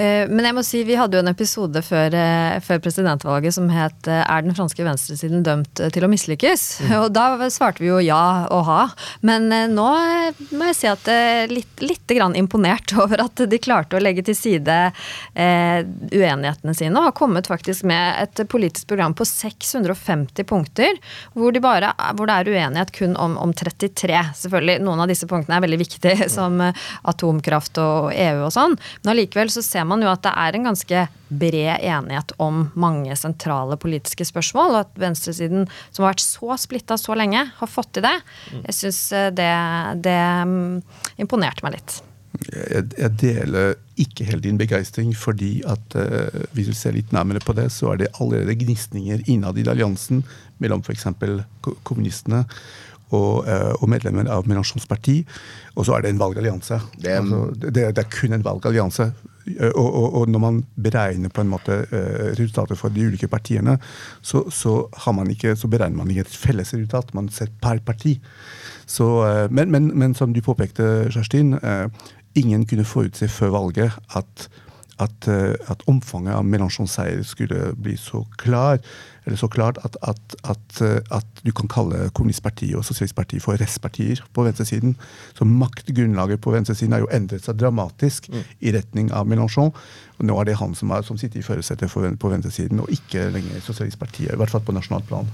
Eh, 0.00 0.28
men 0.30 0.46
jeg 0.46 0.56
må 0.56 0.62
si, 0.64 0.82
vi 0.86 0.96
hadde 0.96 1.18
jo 1.18 1.24
en 1.24 1.32
episode 1.32 1.82
før, 1.84 2.14
eh, 2.16 2.58
før, 2.64 2.80
presidentvalget 2.80 3.56
som 3.56 3.68
het 3.72 4.08
eh, 4.08 4.22
'Er 4.22 4.42
den 4.46 4.54
franske 4.56 4.84
venstresiden 4.84 5.42
dømt 5.44 5.74
til 5.74 6.04
å 6.04 6.08
mislykkes?' 6.08 6.80
Mm. 6.80 6.92
Og 7.00 7.12
da 7.12 7.50
svarte 7.50 7.80
vi 7.80 7.90
jo 7.90 7.98
ja 7.98 8.46
og 8.50 8.64
ha. 8.64 8.82
Men 9.22 9.48
nå 9.74 9.90
må 10.56 10.68
jeg 10.70 10.76
si 10.76 10.86
at 10.86 11.04
litt, 11.50 11.80
litt 11.80 12.06
grann 12.06 12.36
imponert 12.36 12.92
over 13.02 13.20
at 13.20 13.34
de 13.36 13.58
klarte 13.58 13.96
å 13.96 14.00
legge 14.00 14.24
til 14.24 14.36
side 14.36 14.92
eh, 15.34 15.82
uenighetene 16.12 16.74
sine, 16.74 16.96
og 16.96 17.10
har 17.10 17.16
kommet 17.16 17.50
faktisk 17.50 17.84
med 17.84 18.22
et 18.22 18.48
politisk 18.48 18.86
program 18.88 19.14
på 19.14 19.26
650 19.26 20.44
punkter, 20.44 20.96
hvor, 21.34 21.52
de 21.52 21.60
bare, 21.60 21.92
hvor 22.16 22.26
det 22.26 22.38
er 22.38 22.48
uenighet 22.48 22.92
kun 22.92 23.16
om, 23.16 23.36
om 23.36 23.52
33. 23.52 24.22
Selvfølgelig, 24.44 24.80
noen 24.80 25.00
av 25.00 25.10
disse 25.10 25.26
punktene 25.26 25.58
er 25.58 25.66
veldig 25.66 25.80
viktige, 25.80 26.28
som 26.36 26.60
atomkraft 26.60 27.78
og 27.82 28.12
EU 28.14 28.46
og 28.46 28.54
sånn, 28.54 28.78
men 29.02 29.14
allikevel 29.14 29.50
så 29.52 29.62
ser 29.62 29.80
ser 29.80 29.88
man 29.90 30.02
jo 30.04 30.10
at 30.10 30.22
det 30.26 30.32
er 30.32 30.56
en 30.56 30.68
ganske 30.70 31.06
bred 31.30 31.86
enighet 31.86 32.34
om 32.42 32.64
mange 32.80 33.14
sentrale 33.18 33.78
politiske 33.80 34.26
spørsmål. 34.26 34.74
Og 34.74 34.82
at 34.84 35.00
venstresiden, 35.00 35.66
som 35.90 36.04
har 36.04 36.14
vært 36.14 36.24
så 36.26 36.58
splitta 36.60 36.98
så 37.00 37.16
lenge, 37.18 37.46
har 37.58 37.70
fått 37.70 37.94
til 37.96 38.06
det. 38.06 38.16
Jeg 38.68 38.78
syns 38.78 39.02
eh, 39.16 39.32
det, 39.34 39.50
det 40.06 40.20
mm, 40.50 40.78
imponerte 41.22 41.66
meg 41.66 41.78
litt. 41.78 42.00
Jeg, 42.40 42.86
jeg, 42.96 43.10
deler 43.20 43.74
ikke 44.00 44.24
helt 44.28 44.44
din 44.46 44.58
begeistring, 44.58 45.10
fordi 45.18 45.60
at 45.68 45.96
uh, 45.98 46.44
hvis 46.56 46.70
du 46.70 46.76
ser 46.78 46.94
litt 46.96 47.10
nærmere 47.12 47.42
på 47.44 47.52
det, 47.58 47.66
så 47.74 47.92
er 47.92 48.00
det 48.00 48.12
allerede 48.22 48.54
gnisninger 48.62 49.26
innad 49.28 49.58
i 49.60 49.66
alliansen 49.68 50.22
mellom 50.62 50.80
f.eks. 50.86 51.08
kommunistene 51.84 52.44
og, 53.10 53.44
uh, 53.44 53.74
og, 53.74 53.86
medlemmer 53.90 54.30
av 54.30 54.48
Mélenchons 54.48 54.86
parti. 54.88 55.20
Og 55.74 55.88
så 55.88 55.96
er 55.96 56.06
det 56.06 56.14
en 56.14 56.22
valgallianse. 56.22 56.80
Det, 56.96 57.18
altså, 57.18 57.42
det, 57.58 57.74
det, 57.74 58.04
er 58.04 58.14
kun 58.14 58.36
en 58.36 58.46
valgallianse. 58.46 59.10
Eh, 59.58 59.72
og, 59.74 59.88
og, 59.88 60.14
og, 60.20 60.30
når 60.30 60.42
man 60.42 60.62
beregner 60.76 61.32
på 61.32 61.44
en 61.44 61.52
måte 61.52 61.82
resultater 61.90 62.38
resultatet 62.40 62.78
for 62.78 62.94
de 62.94 63.06
ulike 63.06 63.28
partiene, 63.28 63.76
så, 64.22 64.44
så, 64.50 64.88
ikke, 65.28 65.56
så, 65.56 65.68
beregner 65.68 65.96
man 65.96 66.10
ikke 66.10 66.26
et 66.26 66.36
felles 66.36 66.74
resultat, 66.74 67.14
man 67.14 67.28
ser 67.28 67.50
per 67.62 67.78
parti. 67.84 68.18
Så, 68.86 69.06
uh, 69.22 69.52
men, 69.52 69.70
men, 69.70 69.90
men, 69.98 70.14
som 70.14 70.32
du 70.32 70.40
påpekte, 70.42 71.10
Kjerstin, 71.10 71.54
ingen 72.34 72.66
kunne 72.66 72.84
forutse 72.84 73.28
før 73.28 73.50
valget 73.50 73.92
at, 74.16 74.48
at, 75.00 75.28
at 75.28 75.82
omfanget 75.86 76.34
av 76.34 76.44
Mélenchons 76.46 76.94
seier 76.94 77.22
skulle 77.26 77.72
bli 77.76 77.96
så 77.98 78.24
klar 78.38 78.78
så 79.38 79.48
klart 79.48 79.78
at, 79.84 79.96
at, 80.02 80.36
at, 80.48 80.82
at, 81.10 81.26
du 81.44 81.52
kan 81.56 81.70
kalle 81.70 82.10
Kommunistpartiet 82.16 82.76
og 82.76 82.84
Sosialistpartiet 82.84 83.42
for 83.44 83.60
restpartier 83.60 84.22
på 84.34 84.44
venstresiden. 84.44 84.96
Så 85.38 85.46
maktgrunnlaget 85.48 86.40
på 86.40 86.54
venstresiden 86.54 86.96
har 86.96 87.04
jo 87.04 87.10
endret 87.14 87.46
seg 87.46 87.58
dramatisk 87.60 88.28
mm. 88.32 88.42
i 88.60 88.74
retning 88.76 89.12
av 89.12 89.28
Mélenchon. 89.30 89.72
Og 90.20 90.26
nå 90.28 90.36
er 90.36 90.50
det 90.50 90.58
han 90.60 90.74
som, 90.76 90.90
er, 90.92 91.04
som 91.06 91.16
sitter 91.20 91.40
i 91.40 91.44
førersetet 91.44 91.88
på 92.20 92.32
venstresiden, 92.32 92.82
og 92.82 92.90
ikke 92.92 93.30
lenger 93.32 93.62
Sosialistpartiet. 93.64 94.34
I 94.34 94.40
hvert 94.40 94.52
fall 94.52 94.64
på 94.66 94.74
nasjonalt 94.76 95.08
plan. 95.08 95.30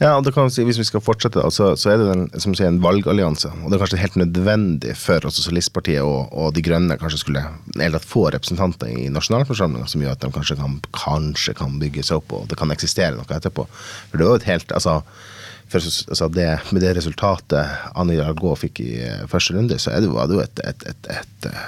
Ja, 0.00 0.16
og 0.16 0.24
det 0.26 0.32
kan 0.34 0.50
si, 0.50 0.64
Hvis 0.66 0.78
vi 0.78 0.86
skal 0.86 1.02
fortsette, 1.02 1.42
altså, 1.42 1.72
så 1.78 1.92
er 1.92 1.98
det 2.00 2.08
den, 2.08 2.24
som 2.42 2.54
sier, 2.54 2.70
en 2.70 2.80
valgallianse. 2.82 3.50
Og 3.62 3.70
det 3.70 3.76
er 3.76 3.82
kanskje 3.84 4.02
helt 4.02 4.18
nødvendig 4.20 4.94
for 4.98 5.26
Sosialistpartiet 5.30 6.02
og, 6.06 6.30
og 6.30 6.54
De 6.54 6.62
Grønne 6.64 6.98
kanskje 7.00 7.22
skulle 7.24 7.44
eller 7.80 8.02
få 8.02 8.28
representanter 8.34 8.90
i 8.90 9.08
nasjonalforsamlinga 9.12 9.88
som 9.90 10.02
gjør 10.02 10.16
at 10.16 10.24
de 10.24 10.32
kanskje 10.34 10.58
kan, 10.58 10.78
kanskje 10.94 11.54
kan 11.58 11.78
bygge 11.82 12.04
seg 12.06 12.20
opp, 12.20 12.34
og 12.36 12.48
det 12.50 12.58
kan 12.60 12.72
eksistere 12.74 13.16
noe 13.16 13.29
etterpå. 13.36 13.66
For 14.10 14.18
det 14.18 14.26
var 14.26 14.34
jo 14.34 14.40
et 14.40 14.48
helt 14.50 14.72
altså, 14.76 15.00
for, 15.70 15.78
altså 15.78 16.28
det, 16.34 16.48
Med 16.74 16.82
det 16.82 16.96
resultatet 16.96 17.76
Anne 17.94 18.18
Jargaux 18.18 18.58
fikk 18.64 18.82
i 18.82 18.90
eh, 19.06 19.22
første 19.30 19.54
runde, 19.56 19.78
så 19.78 19.94
er 19.94 20.02
det, 20.04 20.10
var 20.12 20.30
det 20.30 20.38
jo 20.38 20.42
et, 20.42 20.62
et, 20.66 20.86
et, 20.90 21.10
et 21.14 21.48
eh, 21.50 21.64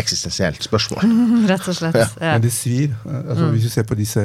eksistensielt 0.00 0.62
spørsmål. 0.64 1.04
Rett 1.50 1.68
og 1.68 1.76
slett. 1.76 1.98
Ja. 1.98 2.08
Ja. 2.18 2.34
Men 2.34 2.46
det 2.46 2.52
svir. 2.56 2.94
Altså, 3.04 3.44
mm. 3.44 3.50
Hvis 3.54 3.68
du 3.68 3.74
ser 3.74 3.86
på 3.86 3.98
disse 3.98 4.24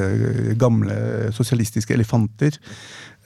gamle 0.59 0.97
sosialistiske 1.35 1.93
elefanter 1.93 2.57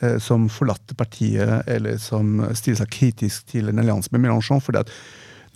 eh, 0.02 0.17
som 0.23 0.49
forlatte 0.52 0.97
partiet, 0.99 1.63
eller 1.69 1.99
som 2.02 2.39
stiller 2.58 2.84
seg 2.84 2.93
kritisk 2.99 3.56
til 3.56 3.71
en 3.71 3.80
allianse 3.84 4.12
med 4.12 4.25
Mélenchon. 4.25 4.63
fordi 4.63 4.84
at 4.84 4.93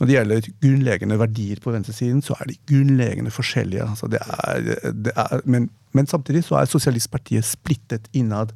når 0.04 0.10
det 0.10 0.16
gjelder 0.18 0.48
grunnleggende 0.60 1.18
verdier 1.20 1.60
på 1.64 1.72
venstresiden, 1.72 2.22
så 2.22 2.36
er 2.40 2.50
de 2.50 2.58
grunnleggende 2.68 3.32
forskjellige. 3.32 3.86
Altså 3.88 4.10
det 4.12 4.20
er, 4.20 4.92
det 4.92 5.14
er, 5.16 5.42
men, 5.46 5.70
men, 5.96 6.08
samtidig 6.08 6.44
så 6.44 6.58
er 6.60 6.68
Sosialistpartiet 6.68 7.48
splittet 7.48 8.10
innad 8.14 8.52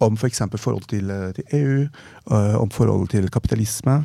om 0.00 0.16
f.eks. 0.16 0.40
For 0.50 0.56
forhold 0.56 0.88
til, 0.88 1.12
til 1.36 1.44
EU, 1.58 1.82
eh, 2.32 2.56
om 2.56 2.70
forholdet 2.70 3.10
til 3.10 3.28
kapitalisme. 3.30 4.04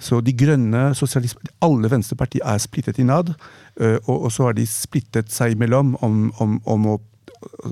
Så 0.00 0.20
de 0.20 0.36
grønne, 0.36 0.92
alle 1.62 1.90
venstrepartier 1.90 2.44
er 2.44 2.58
splittet 2.58 3.00
innad. 3.00 3.32
Eh, 3.80 3.96
og, 4.04 4.22
og, 4.22 4.32
så 4.32 4.50
har 4.50 4.52
de 4.60 4.66
splittet 4.66 5.32
seg 5.32 5.56
imellom 5.56 5.96
om, 6.04 6.26
om, 6.36 6.60
om 6.66 6.86
å 6.86 7.00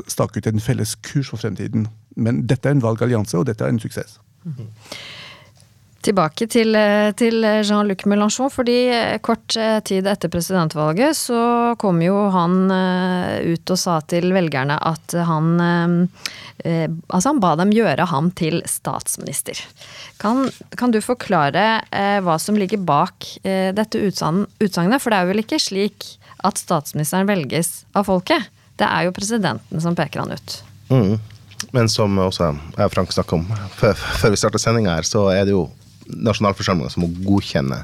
stake 0.09 0.41
ut 0.41 0.49
en 0.49 0.65
felles 0.65 0.97
kurs 1.05 1.29
for 1.29 1.37
fremtiden. 1.37 1.85
Men 2.17 2.47
dette 2.49 2.65
er 2.65 2.79
en 2.79 2.85
valgallianse, 2.85 3.37
og 3.37 3.51
dette 3.51 3.65
er 3.65 3.77
en 3.77 3.81
suksess. 3.81 4.21
Mm 4.45 4.55
-hmm. 4.57 4.69
Tilbake 6.09 6.47
til, 6.49 6.73
eh, 6.73 7.11
til 7.13 7.45
Jean-Luc 7.45 8.07
Mélenchon, 8.09 8.49
fordi 8.49 8.77
eh, 8.89 9.19
kort 9.21 9.53
eh, 9.61 9.77
tid 9.85 10.07
etter 10.09 10.31
presidentvalget 10.33 11.13
så 11.19 11.41
kom 11.77 12.01
jo 12.01 12.31
han 12.33 12.71
ut 13.45 13.73
og 13.75 13.79
sa 13.79 13.99
til 14.09 14.33
velgerne 14.33 14.79
at 14.79 15.17
han 15.29 16.09
Altså, 16.59 17.29
han 17.29 17.39
ba 17.39 17.53
dem 17.55 17.71
gjøre 17.71 18.09
ham 18.11 18.33
til 18.35 18.59
statsminister. 18.67 19.61
Kan, 20.19 20.49
kan 20.75 20.91
du 20.91 20.99
forklare 20.99 21.63
hva 22.27 22.35
som 22.43 22.59
ligger 22.59 22.83
bak 22.83 23.29
dette 23.45 24.01
utsagnet? 24.03 24.99
For 24.99 25.15
det 25.15 25.21
er 25.21 25.31
vel 25.31 25.43
ikke 25.45 25.61
slik 25.63 26.09
at 26.43 26.59
statsministeren 26.59 27.31
velges 27.31 27.85
av 27.95 28.09
folket? 28.11 28.51
Det 28.75 28.91
er 28.91 29.07
jo 29.07 29.15
presidenten 29.15 29.85
som 29.85 29.95
peker 29.99 30.25
han 30.25 30.35
ut. 30.35 30.59
Mm. 30.91 31.15
Men 31.71 31.91
som 31.93 32.19
også 32.27 32.51
jeg 32.51 32.89
og 32.89 32.93
Frank 32.97 33.15
snakka 33.15 33.39
om 33.39 33.47
før, 33.79 33.95
før 33.95 34.35
vi 34.35 34.43
starta 34.43 34.63
sendinga 34.63 34.99
her, 34.99 35.07
så 35.07 35.29
er 35.31 35.47
det 35.47 35.55
jo 35.55 35.69
nasjonalforsamlinga 36.09 36.93
som 36.93 37.05
må 37.05 37.11
godkjenne 37.27 37.83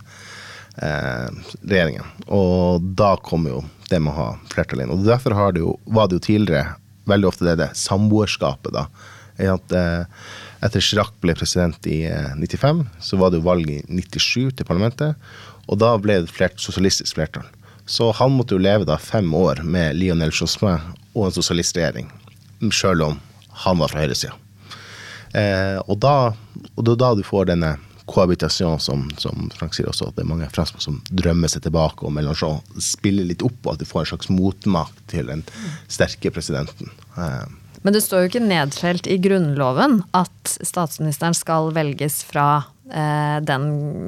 eh, 0.82 1.28
regjeringen. 1.64 2.06
Og 2.32 2.84
da 2.98 3.14
kommer 3.24 3.56
jo 3.56 3.64
det 3.90 4.00
med 4.00 4.14
å 4.14 4.18
ha 4.18 4.28
flertall 4.52 4.84
inn. 4.84 4.94
Og 4.94 5.04
derfor 5.06 5.36
det 5.52 5.64
jo, 5.64 5.76
var 5.84 6.08
det 6.08 6.20
jo 6.20 6.26
tidligere 6.28 6.74
veldig 7.10 7.28
ofte 7.28 7.46
det, 7.48 7.58
det 7.60 7.72
samboerskapet, 7.78 8.72
da. 8.74 8.88
At, 9.34 9.72
eh, 9.74 10.06
etter 10.64 10.84
Chirac 10.84 11.10
ble 11.20 11.34
president 11.36 11.86
i 11.90 12.04
eh, 12.08 12.32
95, 12.38 12.84
så 13.02 13.18
var 13.20 13.32
det 13.32 13.40
jo 13.40 13.48
valg 13.48 13.68
i 13.70 13.82
97 13.90 14.54
til 14.56 14.68
parlamentet. 14.68 15.18
Og 15.68 15.80
da 15.80 15.94
ble 16.00 16.20
det 16.20 16.28
et 16.28 16.36
flert, 16.36 16.60
sosialistisk 16.62 17.18
flertall. 17.18 17.46
Så 17.86 18.10
han 18.16 18.32
måtte 18.32 18.56
jo 18.56 18.62
leve 18.64 18.86
da 18.88 18.96
fem 19.00 19.28
år 19.36 19.60
med 19.64 19.98
Lionel 19.98 20.32
Jospin 20.32 20.80
og 21.14 21.26
en 21.26 21.36
sosialistregjering, 21.36 22.08
sjøl 22.72 23.02
om 23.04 23.18
han 23.64 23.80
var 23.80 23.92
fra 23.92 24.04
høyresida. 24.04 24.32
Eh, 25.34 25.78
og, 25.84 25.98
da, 26.00 26.32
og 26.78 26.88
da 26.96 27.10
du 27.18 27.24
får 27.26 27.50
denne 27.50 27.74
kohabitasjon, 28.10 28.80
som, 28.80 29.06
som, 29.18 29.48
Frank 29.56 29.76
sier 29.76 29.88
også, 29.88 30.10
at 30.10 30.18
det 30.18 30.24
er 30.24 30.30
mange 30.30 30.48
franskmenn 30.52 30.84
som 30.84 31.00
drømmer 31.10 31.50
seg 31.52 31.64
tilbake, 31.64 32.04
og 32.04 32.12
Mélenchon 32.12 32.60
spiller 32.82 33.26
litt 33.28 33.44
opp, 33.46 33.58
og 33.64 33.74
at 33.74 33.84
du 33.84 33.88
får 33.88 34.04
en 34.04 34.12
slags 34.14 34.30
motmakt 34.32 35.00
til 35.12 35.30
den 35.32 35.44
sterke 35.88 36.32
presidenten. 36.34 36.92
Eh, 37.16 37.44
Men 37.84 37.96
det 37.96 38.04
står 38.04 38.24
jo 38.24 38.32
ikke 38.32 38.44
nedfelt 38.44 39.08
i 39.08 39.18
Grunnloven 39.20 40.02
at 40.16 40.54
statsministeren 40.64 41.36
skal 41.36 41.72
velges 41.76 42.22
fra 42.24 42.64
eh, 42.92 43.40
den 43.44 43.66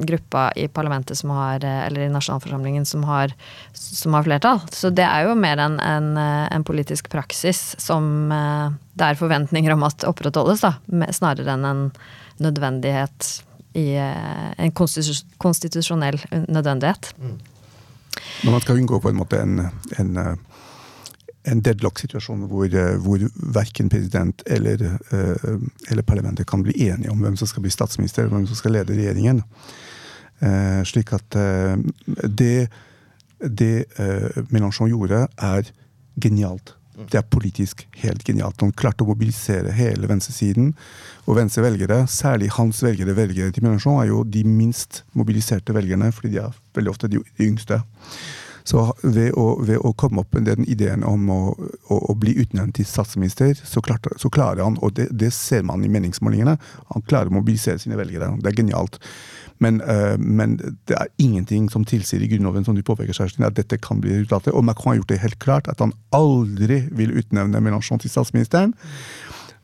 gruppa 0.08 0.50
i 0.56 0.68
parlamentet 0.68 1.18
som 1.18 1.32
har, 1.36 1.64
eh, 1.64 1.86
eller 1.86 2.06
i 2.06 2.12
nasjonalforsamlingen 2.12 2.86
som 2.88 3.04
har, 3.04 3.32
som 3.72 4.16
har 4.16 4.24
flertall. 4.28 4.60
Så 4.72 4.92
det 4.92 5.04
er 5.04 5.28
jo 5.28 5.36
mer 5.36 5.60
enn 5.60 5.80
en, 5.80 6.12
eh, 6.20 6.48
en 6.52 6.64
politisk 6.64 7.08
praksis 7.12 7.74
som 7.80 8.32
eh, 8.32 8.76
det 8.96 9.10
er 9.10 9.20
forventninger 9.20 9.72
om 9.72 9.88
at 9.88 10.04
opprettholdes, 10.08 10.64
da, 10.64 10.76
snarere 11.12 11.56
enn 11.56 11.68
en 11.68 11.84
nødvendighet 12.40 13.45
i 13.76 13.94
eh, 14.00 14.64
en 14.64 14.72
konstitusjonell 15.38 16.20
nødvendighet. 16.48 17.14
Mm. 17.18 17.38
Men 18.44 18.52
man 18.52 18.60
skal 18.60 18.78
unngå 18.80 19.00
på 19.00 19.10
en 19.12 19.18
måte 19.18 19.40
en, 19.42 19.60
en, 19.98 20.16
eh, 20.16 20.36
en 21.52 21.60
deadlock-situasjon 21.64 22.46
hvor, 22.50 22.66
eh, 22.66 22.96
hvor 23.04 23.26
verken 23.58 23.90
president 23.92 24.42
eller, 24.46 24.86
eller, 25.90 26.02
parlamentet 26.02 26.48
kan 26.48 26.64
bli 26.64 26.88
enige 26.88 27.12
om 27.12 27.20
hvem 27.20 27.36
som 27.36 27.48
skal 27.48 27.66
bli 27.66 27.74
statsminister, 27.74 28.26
og 28.26 28.36
hvem 28.36 28.48
som 28.48 28.56
skal 28.56 28.78
lede 28.78 28.96
regjeringen. 28.96 29.44
Slik 30.84 31.14
at 31.16 31.32
det 31.32 32.68
det 33.40 33.84
Mélenchon 34.52 34.88
gjorde, 34.88 35.22
er 35.36 35.70
genialt. 36.20 36.75
Det 36.96 37.18
er 37.20 37.26
politisk 37.28 37.82
helt 38.00 38.24
genialt. 38.24 38.62
Han 38.64 38.72
klarte 38.72 39.04
å 39.04 39.10
mobilisere 39.10 39.74
hele 39.76 40.08
venstresiden. 40.08 40.70
Og 41.26 41.36
venstrevelgere, 41.36 42.06
særlig 42.08 42.48
hans 42.56 42.80
velgere, 42.84 43.16
velgere 43.18 43.52
til 43.52 43.66
Mélenchon, 43.66 44.00
er 44.00 44.08
jo 44.08 44.22
de 44.24 44.46
minst 44.48 45.02
mobiliserte 45.18 45.76
velgerne, 45.76 46.08
fordi 46.14 46.36
de 46.36 46.42
er 46.46 46.56
veldig 46.78 46.94
ofte 46.94 47.10
de, 47.12 47.20
yngste. 47.44 47.82
Så 48.66 48.82
ved 49.02 49.36
å, 49.38 49.44
ved 49.62 49.78
å, 49.78 49.92
komme 49.94 50.24
opp 50.24 50.32
med 50.34 50.48
den 50.48 50.64
ideen 50.66 51.04
om 51.06 51.28
å, 51.30 51.40
å, 51.86 51.98
å 52.10 52.16
bli 52.18 52.34
utnevnt 52.42 52.74
til 52.80 52.88
statsminister, 52.88 53.54
så, 53.60 53.82
klarte, 53.84 54.16
så, 54.18 54.30
klarer 54.32 54.64
han, 54.64 54.80
og 54.82 54.96
det, 54.96 55.10
det, 55.14 55.30
ser 55.36 55.62
man 55.68 55.84
i 55.86 55.90
meningsmålingene, 55.92 56.56
han 56.90 57.06
klarer 57.06 57.30
å 57.30 57.36
mobilisere 57.36 57.78
sine 57.82 57.98
velgere. 58.00 58.32
Det 58.40 58.50
er 58.50 58.58
genialt. 58.58 58.98
Men, 59.58 59.80
uh, 59.80 60.16
men, 60.18 60.56
det 60.88 60.96
er 60.98 61.12
ingenting 61.22 61.70
som 61.72 61.84
tilsier 61.84 62.22
i 62.22 62.28
Grunnloven 62.28 62.66
som 62.66 62.76
du 62.76 62.82
påpeker, 62.84 63.16
Kjerstin, 63.16 63.46
at 63.46 63.56
dette 63.56 63.78
kan 63.80 64.02
bli 64.02 64.12
resultatet. 64.18 64.54
Og 64.54 64.64
Macron 64.64 64.92
har 64.92 65.00
gjort 65.00 65.14
det 65.14 65.22
helt 65.22 65.38
klart 65.38 65.70
at 65.72 65.80
han 65.80 65.94
aldri 66.16 66.82
vil 66.92 67.16
utnevne 67.16 67.62
Mélenchon 67.64 68.02
til 68.02 68.12
statsministeren. 68.12 68.76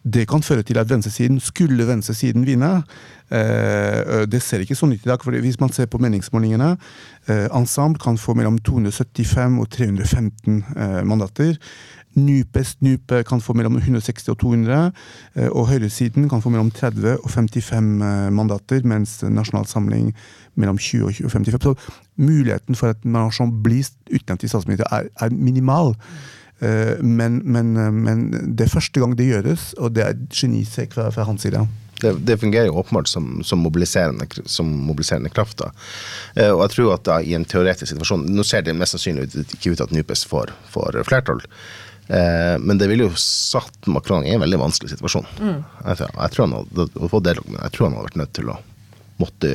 Det 0.02 0.24
kan 0.28 0.42
føre 0.42 0.62
til 0.62 0.78
at 0.78 0.90
venstresiden, 0.90 1.40
skulle 1.40 1.86
venstresiden 1.86 2.46
vinne 2.46 2.82
eh, 3.30 4.26
Det 4.26 4.40
ser 4.42 4.64
ikke 4.64 4.74
sånn 4.74 4.96
ut 4.96 5.04
i 5.04 5.08
dag. 5.08 5.22
for 5.22 5.30
Hvis 5.30 5.60
man 5.60 5.70
ser 5.70 5.86
på 5.86 6.00
meningsmålingene 6.02 6.76
eh, 7.28 7.46
Ensemble 7.54 8.02
kan 8.02 8.18
få 8.18 8.34
mellom 8.34 8.58
275 8.58 9.60
og 9.62 9.70
315 9.70 10.64
eh, 10.76 11.02
mandater. 11.06 11.54
Nupes 12.18 12.76
Nupe 12.84 13.22
kan 13.28 13.40
få 13.40 13.54
mellom 13.56 13.78
160 13.80 14.28
og 14.32 14.38
200, 14.42 14.90
og 15.50 15.68
høyresiden 15.70 16.28
kan 16.28 16.42
få 16.44 16.52
mellom 16.52 16.70
30 16.74 17.18
og 17.22 17.30
55 17.30 17.88
mandater, 18.34 18.84
mens 18.84 19.20
Nasjonal 19.22 19.66
Samling 19.70 20.12
mellom 20.54 20.78
20 20.78 21.24
og 21.24 21.32
55. 21.32 21.62
Så 21.62 21.74
muligheten 22.16 22.76
for 22.76 22.92
at 22.92 23.04
Mélenchon 23.04 23.54
blir 23.64 23.88
utnevnt 24.12 24.40
til 24.40 24.52
statsminister, 24.52 24.86
er, 24.92 25.08
er 25.20 25.30
minimal. 25.32 25.94
Eh, 26.62 26.98
men, 27.02 27.40
men, 27.44 27.76
eh, 27.76 27.92
men, 27.92 28.26
det 28.56 28.66
er 28.66 28.74
første 28.76 29.00
gang 29.00 29.16
det 29.18 29.30
gjøres, 29.30 29.72
og 29.78 29.96
det 29.96 30.04
er 30.04 30.12
et 30.14 30.26
genistrek 30.36 30.94
fra, 30.94 31.08
fra 31.10 31.26
hans 31.26 31.42
side. 31.42 31.64
Det, 32.02 32.12
det, 32.26 32.38
fungerer 32.40 32.66
jo 32.66 32.78
åpenbart 32.80 33.08
som, 33.10 33.42
som, 33.46 33.62
mobiliserende, 33.62 34.26
mobiliserende 34.62 35.30
kraft. 35.30 35.58
Da. 35.58 35.70
Eh, 36.36 36.50
og 36.50 36.64
jeg 36.66 36.74
tror 36.76 36.92
at 36.96 37.06
da, 37.08 37.20
i 37.22 37.34
en 37.38 37.46
teoretisk 37.46 37.92
situasjon 37.92 38.26
Nå 38.30 38.46
ser 38.46 38.66
det 38.66 38.74
mest 38.78 38.96
sannsynlig 38.96 39.28
ikke 39.42 39.74
ut 39.74 39.82
at 39.84 39.94
NUPES 39.94 40.26
får, 40.30 40.54
får 40.74 41.02
flertall. 41.08 41.42
Eh, 42.12 42.56
men 42.60 42.78
det 42.78 42.88
ville 42.90 43.06
jo 43.06 43.14
satt 43.16 43.86
Macron 43.88 44.26
i 44.26 44.34
en 44.34 44.42
veldig 44.42 44.60
vanskelig 44.60 44.92
situasjon. 44.92 45.28
Mm. 45.40 45.62
Jeg, 45.86 46.08
jeg, 46.08 46.34
tror 46.34 46.44
han 46.46 46.58
hadde, 46.58 46.88
jeg 46.92 47.72
tror 47.72 47.86
han 47.86 47.96
hadde 47.96 48.08
vært 48.10 48.20
nødt 48.20 48.34
til 48.36 48.52
å 48.52 48.58
måtte 49.22 49.54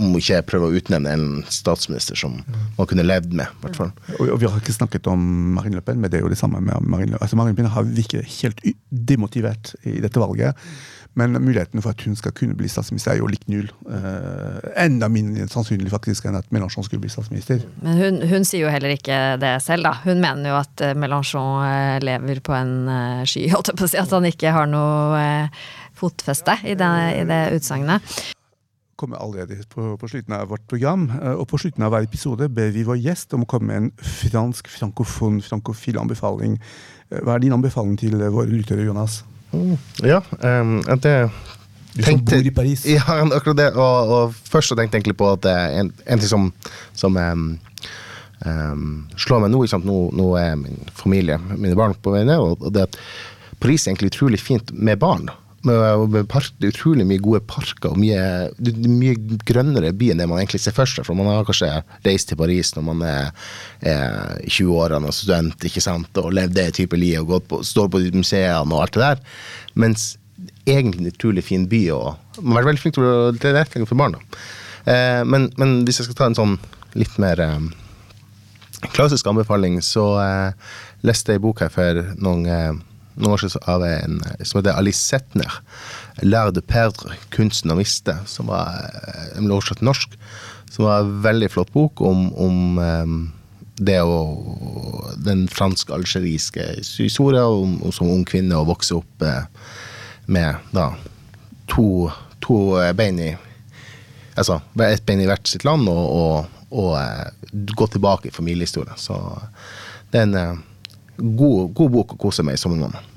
om 0.00 0.14
ikke 0.16 0.38
prøve 0.48 0.70
å 0.70 0.76
utnevne 0.78 1.12
en 1.12 1.26
statsminister 1.52 2.16
som 2.16 2.38
man 2.78 2.88
kunne 2.88 3.04
levd 3.04 3.34
med. 3.36 3.50
hvert 3.60 3.76
fall. 3.76 3.90
Og, 4.16 4.32
Vi 4.40 4.48
har 4.48 4.56
ikke 4.56 4.74
snakket 4.74 5.08
om 5.12 5.20
Marine 5.58 5.76
Le 5.76 5.84
Pen, 5.84 6.00
men 6.00 6.10
det 6.10 6.18
er 6.18 6.24
jo 6.24 6.32
det 6.32 6.40
samme 6.40 6.62
med 6.64 6.80
Marine 6.80 7.12
Le 7.12 7.18
Pen. 7.18 7.26
Altså, 7.26 7.36
Marine 7.36 7.54
Le 7.54 7.60
Pen 7.60 7.74
har 7.74 7.84
virket 7.84 8.38
helt 8.40 8.62
demotivert 8.88 9.74
i 9.84 9.98
dette 10.00 10.22
valget. 10.22 10.56
Men 11.18 11.36
muligheten 11.36 11.82
for 11.84 11.92
at 11.92 12.02
hun 12.06 12.16
skal 12.16 12.32
kunne 12.32 12.56
bli 12.56 12.70
statsminister, 12.72 13.12
er 13.12 13.20
jo 13.20 13.28
lik 13.28 13.44
null. 13.52 13.68
Uh, 13.84 14.62
enda 14.80 15.10
mindre 15.12 15.44
sannsynlig 15.52 15.92
faktisk 15.92 16.28
enn 16.28 16.38
at 16.38 16.48
Mélenchon 16.54 16.86
skulle 16.86 17.02
bli 17.02 17.12
statsminister. 17.12 17.60
Men 17.84 18.00
hun, 18.00 18.20
hun, 18.30 18.46
sier 18.48 18.66
jo 18.66 18.72
heller 18.72 18.96
ikke 18.96 19.18
det 19.42 19.54
selv, 19.64 19.84
da. 19.88 19.96
Hun 20.06 20.22
mener 20.24 20.54
jo 20.54 20.58
at 20.60 20.84
eh, 20.84 20.96
Mélenchon 20.96 21.66
eh, 21.68 21.96
lever 22.04 22.40
på 22.44 22.56
en 22.56 22.76
sky, 23.28 23.46
holdt 23.52 23.72
jeg 23.72 23.80
på 23.80 23.88
å 23.88 23.92
si. 23.92 24.00
At 24.00 24.14
han 24.16 24.28
ikke 24.30 24.54
har 24.56 24.70
noe 24.70 25.26
fotfeste 25.98 26.56
i 26.64 26.78
det, 26.78 26.94
i 27.20 27.26
det 27.28 27.42
utsagnet 27.58 28.14
kommer 29.02 29.18
allerede 29.18 29.58
på, 29.68 29.96
på, 29.98 30.08
slutten 30.08 30.34
av 30.36 30.48
vårt 30.52 30.66
program. 30.70 31.08
Eh, 31.10 31.34
og 31.34 31.48
på 31.50 31.58
slutten 31.58 31.82
av 31.86 31.94
hver 31.94 32.06
episode 32.06 32.48
ber 32.54 32.70
vi 32.74 32.86
vår 32.86 33.00
gjest 33.02 33.34
om 33.34 33.42
å 33.44 33.50
komme 33.50 33.70
med 33.72 33.80
en 33.80 33.90
fransk, 34.22 34.70
frankofon, 34.70 35.40
frankofil 35.42 35.98
anbefaling. 36.02 36.58
Eh, 37.10 37.18
hva 37.18 37.36
er 37.36 37.44
din 37.44 37.56
anbefaling 37.56 37.98
til 38.00 38.18
våre 38.22 38.50
lyttere, 38.52 38.86
Jonas? 38.86 39.22
Mm, 39.52 39.76
ja, 40.08 40.22
um, 40.40 40.78
det 41.02 41.16
du 41.92 42.02
som 42.02 42.22
bor 42.24 42.46
i 42.46 42.50
Paris. 42.50 42.86
Ja, 42.88 43.18
akkurat 43.20 43.56
det. 43.56 43.68
Og, 43.76 44.12
og 44.16 44.34
først 44.34 44.72
så 44.72 44.78
tenkte 44.78 44.96
jeg 44.96 45.02
egentlig 45.02 45.18
på 45.20 45.28
at 45.34 45.42
det 45.44 45.52
er 45.52 45.74
en, 45.82 45.92
en 46.06 46.22
ting 46.22 46.30
som, 46.30 46.48
som 46.96 47.18
um, 47.20 47.44
um, 48.46 48.86
slår 49.20 49.44
meg 49.44 49.52
nå, 49.52 49.60
nå, 49.84 49.98
nå. 50.16 50.30
er 50.40 50.56
min 50.56 50.80
familie, 50.96 51.36
mine 51.52 51.76
barn, 51.76 51.92
på 52.00 52.14
vei 52.14 52.24
ned. 52.24 52.40
Og, 52.40 52.64
og 52.64 52.72
det 52.72 52.86
at 52.88 52.98
Paris 53.60 53.84
er 53.84 53.92
egentlig 53.92 54.14
utrolig 54.14 54.40
fint 54.40 54.72
med 54.72 54.98
barn 55.02 55.28
med 55.28 55.41
park, 55.62 56.50
det 56.58 56.68
er 56.68 56.72
utrolig 56.74 57.06
mye 57.06 57.22
gode 57.22 57.40
parker 57.46 57.92
og 57.92 58.00
mye, 58.00 58.50
mye 58.90 59.38
grønnere 59.46 59.92
by 59.94 60.12
enn 60.12 60.22
det 60.22 60.28
man 60.30 60.40
egentlig 60.40 60.62
ser 60.64 60.74
for 60.76 60.90
seg. 60.90 61.06
For 61.06 61.18
man 61.18 61.30
har 61.30 61.46
kanskje 61.48 61.70
reist 62.06 62.30
til 62.30 62.40
Paris 62.40 62.74
når 62.76 62.86
man 62.88 63.04
er, 63.06 63.30
er 63.80 64.42
20-årene 64.48 65.10
og 65.10 65.16
student 65.16 65.68
ikke 65.68 65.84
sant, 65.84 66.10
og 66.18 66.34
levd 66.34 66.56
det 66.58 66.72
type 66.80 66.98
liv 66.98 67.22
og 67.22 67.46
på, 67.48 67.62
står 67.66 67.92
på 67.92 68.02
museene 68.16 68.66
og 68.66 68.82
alt 68.82 68.98
det 68.98 69.04
der. 69.04 69.22
Mens 69.78 70.10
egentlig 70.66 71.06
en 71.06 71.12
utrolig 71.12 71.44
fin 71.44 71.68
by, 71.68 71.82
og 71.94 72.42
man 72.42 72.56
har 72.56 72.62
vært 72.62 72.72
veldig 72.72 72.82
flink 72.82 72.98
til 72.98 73.06
å 73.06 73.16
tilrettelegge 73.38 73.88
for 73.90 73.98
barna. 73.98 74.22
Eh, 74.84 75.22
men, 75.26 75.50
men, 75.60 75.82
hvis 75.86 76.00
jeg 76.00 76.08
skal 76.08 76.18
ta 76.18 76.30
en 76.30 76.38
sånn 76.38 76.56
litt 76.98 77.14
mer 77.22 77.40
eh, 77.42 77.58
klassisk 78.94 79.28
anbefaling, 79.30 79.80
så 79.84 80.06
eh, 80.22 80.72
leste 81.06 81.34
jeg 81.34 81.42
en 81.42 81.46
bok 81.46 81.62
her 81.64 81.72
for 81.72 82.02
noen 82.22 82.82
eh, 83.16 83.56
av 83.68 83.84
en 83.84 84.22
som 84.42 84.60
heter 84.60 84.76
Alice 84.76 85.00
Setner. 85.00 85.60
'L'art 86.22 86.54
de 86.54 86.60
perdre', 86.60 87.16
'Kunsten 87.30 87.70
å 87.72 87.76
miste', 87.76 88.16
som 88.26 88.46
var 88.46 88.90
en 89.36 89.46
ble 89.46 89.54
oversatt 89.54 89.82
norsk. 89.82 90.16
Som 90.70 90.86
var 90.86 91.00
en 91.00 91.22
veldig 91.22 91.50
flott 91.50 91.72
bok 91.72 92.00
om, 92.00 92.32
om 92.34 92.78
um, 92.78 93.32
det 93.76 94.00
å 94.02 94.18
Den 95.16 95.48
fransk-algeriske 95.48 96.64
historien 96.98 97.44
om, 97.44 97.82
om, 97.82 97.92
som 97.92 98.10
ung 98.10 98.24
kvinne 98.24 98.56
å 98.56 98.66
vokse 98.66 98.94
opp 98.96 99.22
uh, 99.22 99.44
med 100.26 100.56
da 100.72 100.92
to, 101.68 102.10
to 102.40 102.76
bein 102.96 103.20
i 103.20 103.36
Altså 104.32 104.62
ett 104.80 105.04
bein 105.04 105.20
i 105.20 105.26
hvert 105.28 105.44
sitt 105.46 105.64
land, 105.64 105.84
og, 105.92 106.06
og, 106.08 106.62
og 106.72 107.74
gå 107.76 107.86
tilbake 107.92 108.30
i 108.30 108.32
familiehistorien. 108.32 108.96
Så 108.96 109.12
det 110.08 110.22
er 110.22 110.30
en 110.30 110.62
god, 111.22 111.72
god 111.78 111.94
bok 111.94 112.14
å 112.16 112.20
kose 112.26 112.44
med 112.46 112.58
i 112.58 112.60
sommermåneden. 112.60 113.11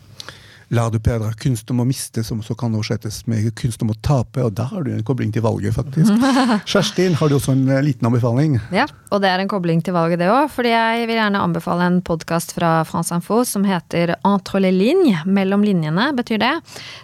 La 0.73 0.87
du 0.89 0.97
Pedra 0.99 1.29
kunst 1.37 1.69
om 1.69 1.83
å 1.83 1.85
miste, 1.85 2.23
som 2.25 2.39
så 2.43 2.55
kan 2.57 2.73
oversettes 2.73 3.21
med 3.29 3.51
kunst 3.57 3.83
om 3.85 3.91
å 3.93 3.97
tape. 4.01 4.41
Og 4.41 4.53
da 4.57 4.65
har 4.71 4.85
du 4.85 4.91
en 4.95 5.03
kobling 5.05 5.29
til 5.35 5.43
valget, 5.45 5.75
faktisk. 5.75 6.09
Kjerstin, 6.71 7.13
har 7.19 7.29
du 7.29 7.35
også 7.37 7.53
en 7.53 7.67
eh, 7.69 7.83
liten 7.85 8.07
anbefaling? 8.09 8.57
Ja, 8.73 8.87
og 9.13 9.21
det 9.21 9.29
er 9.29 9.43
en 9.43 9.51
kobling 9.51 9.83
til 9.85 9.93
valget, 9.95 10.23
det 10.23 10.29
òg. 10.33 10.49
Fordi 10.53 10.71
jeg 10.73 11.05
vil 11.09 11.19
gjerne 11.19 11.43
anbefale 11.45 11.85
en 11.85 11.99
podkast 12.05 12.55
fra 12.57 12.79
France 12.89 13.13
Info 13.13 13.43
som 13.45 13.67
heter 13.67 14.15
Entre 14.25 14.63
les 14.63 14.73
lignes. 14.73 15.21
Mellom 15.29 15.65
linjene, 15.65 16.09
betyr 16.17 16.41
det. 16.41 16.53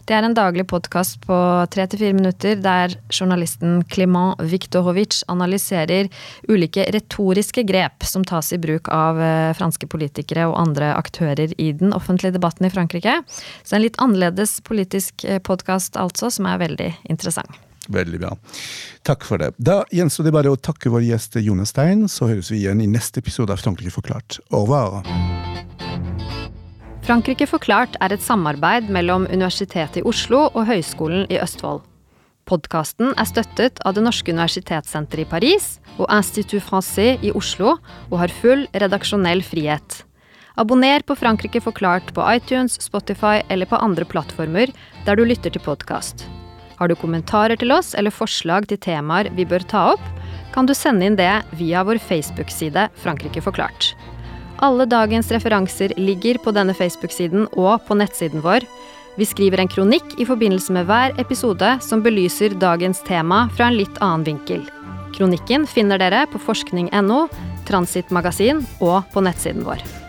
Det 0.10 0.18
er 0.18 0.26
en 0.26 0.38
daglig 0.38 0.66
podkast 0.72 1.22
på 1.28 1.38
tre 1.72 1.86
til 1.92 2.02
fire 2.02 2.18
minutter 2.18 2.58
der 2.62 2.98
journalisten 3.14 3.82
Clement 3.92 4.42
Viktorovic 4.42 5.22
analyserer 5.32 6.10
ulike 6.50 6.88
retoriske 6.96 7.66
grep 7.68 8.06
som 8.08 8.26
tas 8.26 8.52
i 8.56 8.60
bruk 8.62 8.90
av 8.94 9.22
eh, 9.22 9.54
franske 9.58 9.86
politikere 9.92 10.50
og 10.50 10.58
andre 10.62 10.94
aktører 10.98 11.54
i 11.62 11.72
den 11.78 11.94
offentlige 11.94 12.40
debatten 12.40 12.66
i 12.66 12.74
Frankrike. 12.74 13.20
Så 13.64 13.78
en 13.78 13.86
litt 13.86 14.00
annerledes 14.02 14.60
politisk 14.68 15.26
eh, 15.26 15.42
podkast 15.44 16.00
altså, 16.00 16.32
som 16.34 16.50
er 16.50 16.62
veldig 16.62 16.90
interessant. 17.12 17.60
Veldig 17.92 18.20
bra. 18.22 18.36
Takk 19.08 19.26
for 19.26 19.42
det. 19.42 19.52
Da 19.58 19.82
gjenstår 19.92 20.30
det 20.30 20.36
bare 20.36 20.52
å 20.54 20.60
takke 20.60 20.92
vår 20.94 21.04
gjest 21.08 21.40
Jonas 21.42 21.74
Stein, 21.74 22.06
så 22.08 22.30
høres 22.30 22.52
vi 22.54 22.62
igjen 22.62 22.84
i 22.84 22.90
neste 22.90 23.24
episode 23.24 23.54
av 23.54 23.62
Frankrike 23.62 23.94
forklart. 23.94 24.40
Au 24.54 24.64
revoir! 24.68 25.02
Frankrike 27.02 27.48
forklart 27.50 27.98
er 28.00 28.14
et 28.14 28.22
samarbeid 28.24 28.92
mellom 28.94 29.26
Universitetet 29.32 30.00
i 30.00 30.06
Oslo 30.08 30.46
og 30.52 30.68
Høgskolen 30.70 31.26
i 31.34 31.40
Østfold. 31.42 31.82
Podkasten 32.46 33.14
er 33.18 33.28
støttet 33.30 33.82
av 33.86 33.96
Det 33.96 34.04
norske 34.06 34.32
universitetssenteret 34.34 35.26
i 35.26 35.30
Paris 35.30 35.68
og 35.98 36.08
Institut 36.14 36.64
Francais 36.66 37.22
i 37.26 37.34
Oslo, 37.38 37.76
og 38.10 38.18
har 38.22 38.34
full 38.42 38.66
redaksjonell 38.74 39.44
frihet. 39.46 40.02
Abonner 40.60 41.00
på 41.08 41.16
Frankrike 41.16 41.62
forklart 41.64 42.14
på 42.14 42.26
iTunes, 42.34 42.82
Spotify 42.82 43.42
eller 43.50 43.66
på 43.66 43.80
andre 43.80 44.06
plattformer 44.06 44.72
der 45.06 45.16
du 45.16 45.24
lytter 45.26 45.54
til 45.54 45.64
podkast. 45.64 46.26
Har 46.76 46.90
du 46.90 46.96
kommentarer 46.96 47.56
til 47.56 47.72
oss 47.72 47.94
eller 47.96 48.12
forslag 48.12 48.68
til 48.68 48.80
temaer 48.82 49.30
vi 49.38 49.46
bør 49.46 49.64
ta 49.70 49.92
opp, 49.94 50.04
kan 50.52 50.68
du 50.68 50.74
sende 50.76 51.08
inn 51.08 51.16
det 51.16 51.32
via 51.56 51.86
vår 51.88 52.02
Facebook-side 52.04 52.90
Frankrike 53.00 53.44
forklart. 53.46 53.94
Alle 54.62 54.86
dagens 54.86 55.32
referanser 55.32 55.94
ligger 55.98 56.38
på 56.44 56.54
denne 56.54 56.76
Facebook-siden 56.78 57.48
og 57.54 57.86
på 57.88 57.98
nettsiden 57.98 58.44
vår. 58.44 58.68
Vi 59.18 59.28
skriver 59.28 59.62
en 59.62 59.72
kronikk 59.72 60.20
i 60.20 60.28
forbindelse 60.28 60.76
med 60.76 60.90
hver 60.90 61.16
episode 61.22 61.78
som 61.86 62.04
belyser 62.04 62.58
dagens 62.60 63.02
tema 63.08 63.46
fra 63.56 63.72
en 63.72 63.80
litt 63.80 64.04
annen 64.04 64.28
vinkel. 64.28 64.68
Kronikken 65.16 65.66
finner 65.68 66.00
dere 66.02 66.26
på 66.32 66.40
forskning.no, 66.42 67.26
Transitmagasin 67.68 68.64
og 68.80 69.04
på 69.14 69.24
nettsiden 69.24 69.68
vår. 69.68 70.01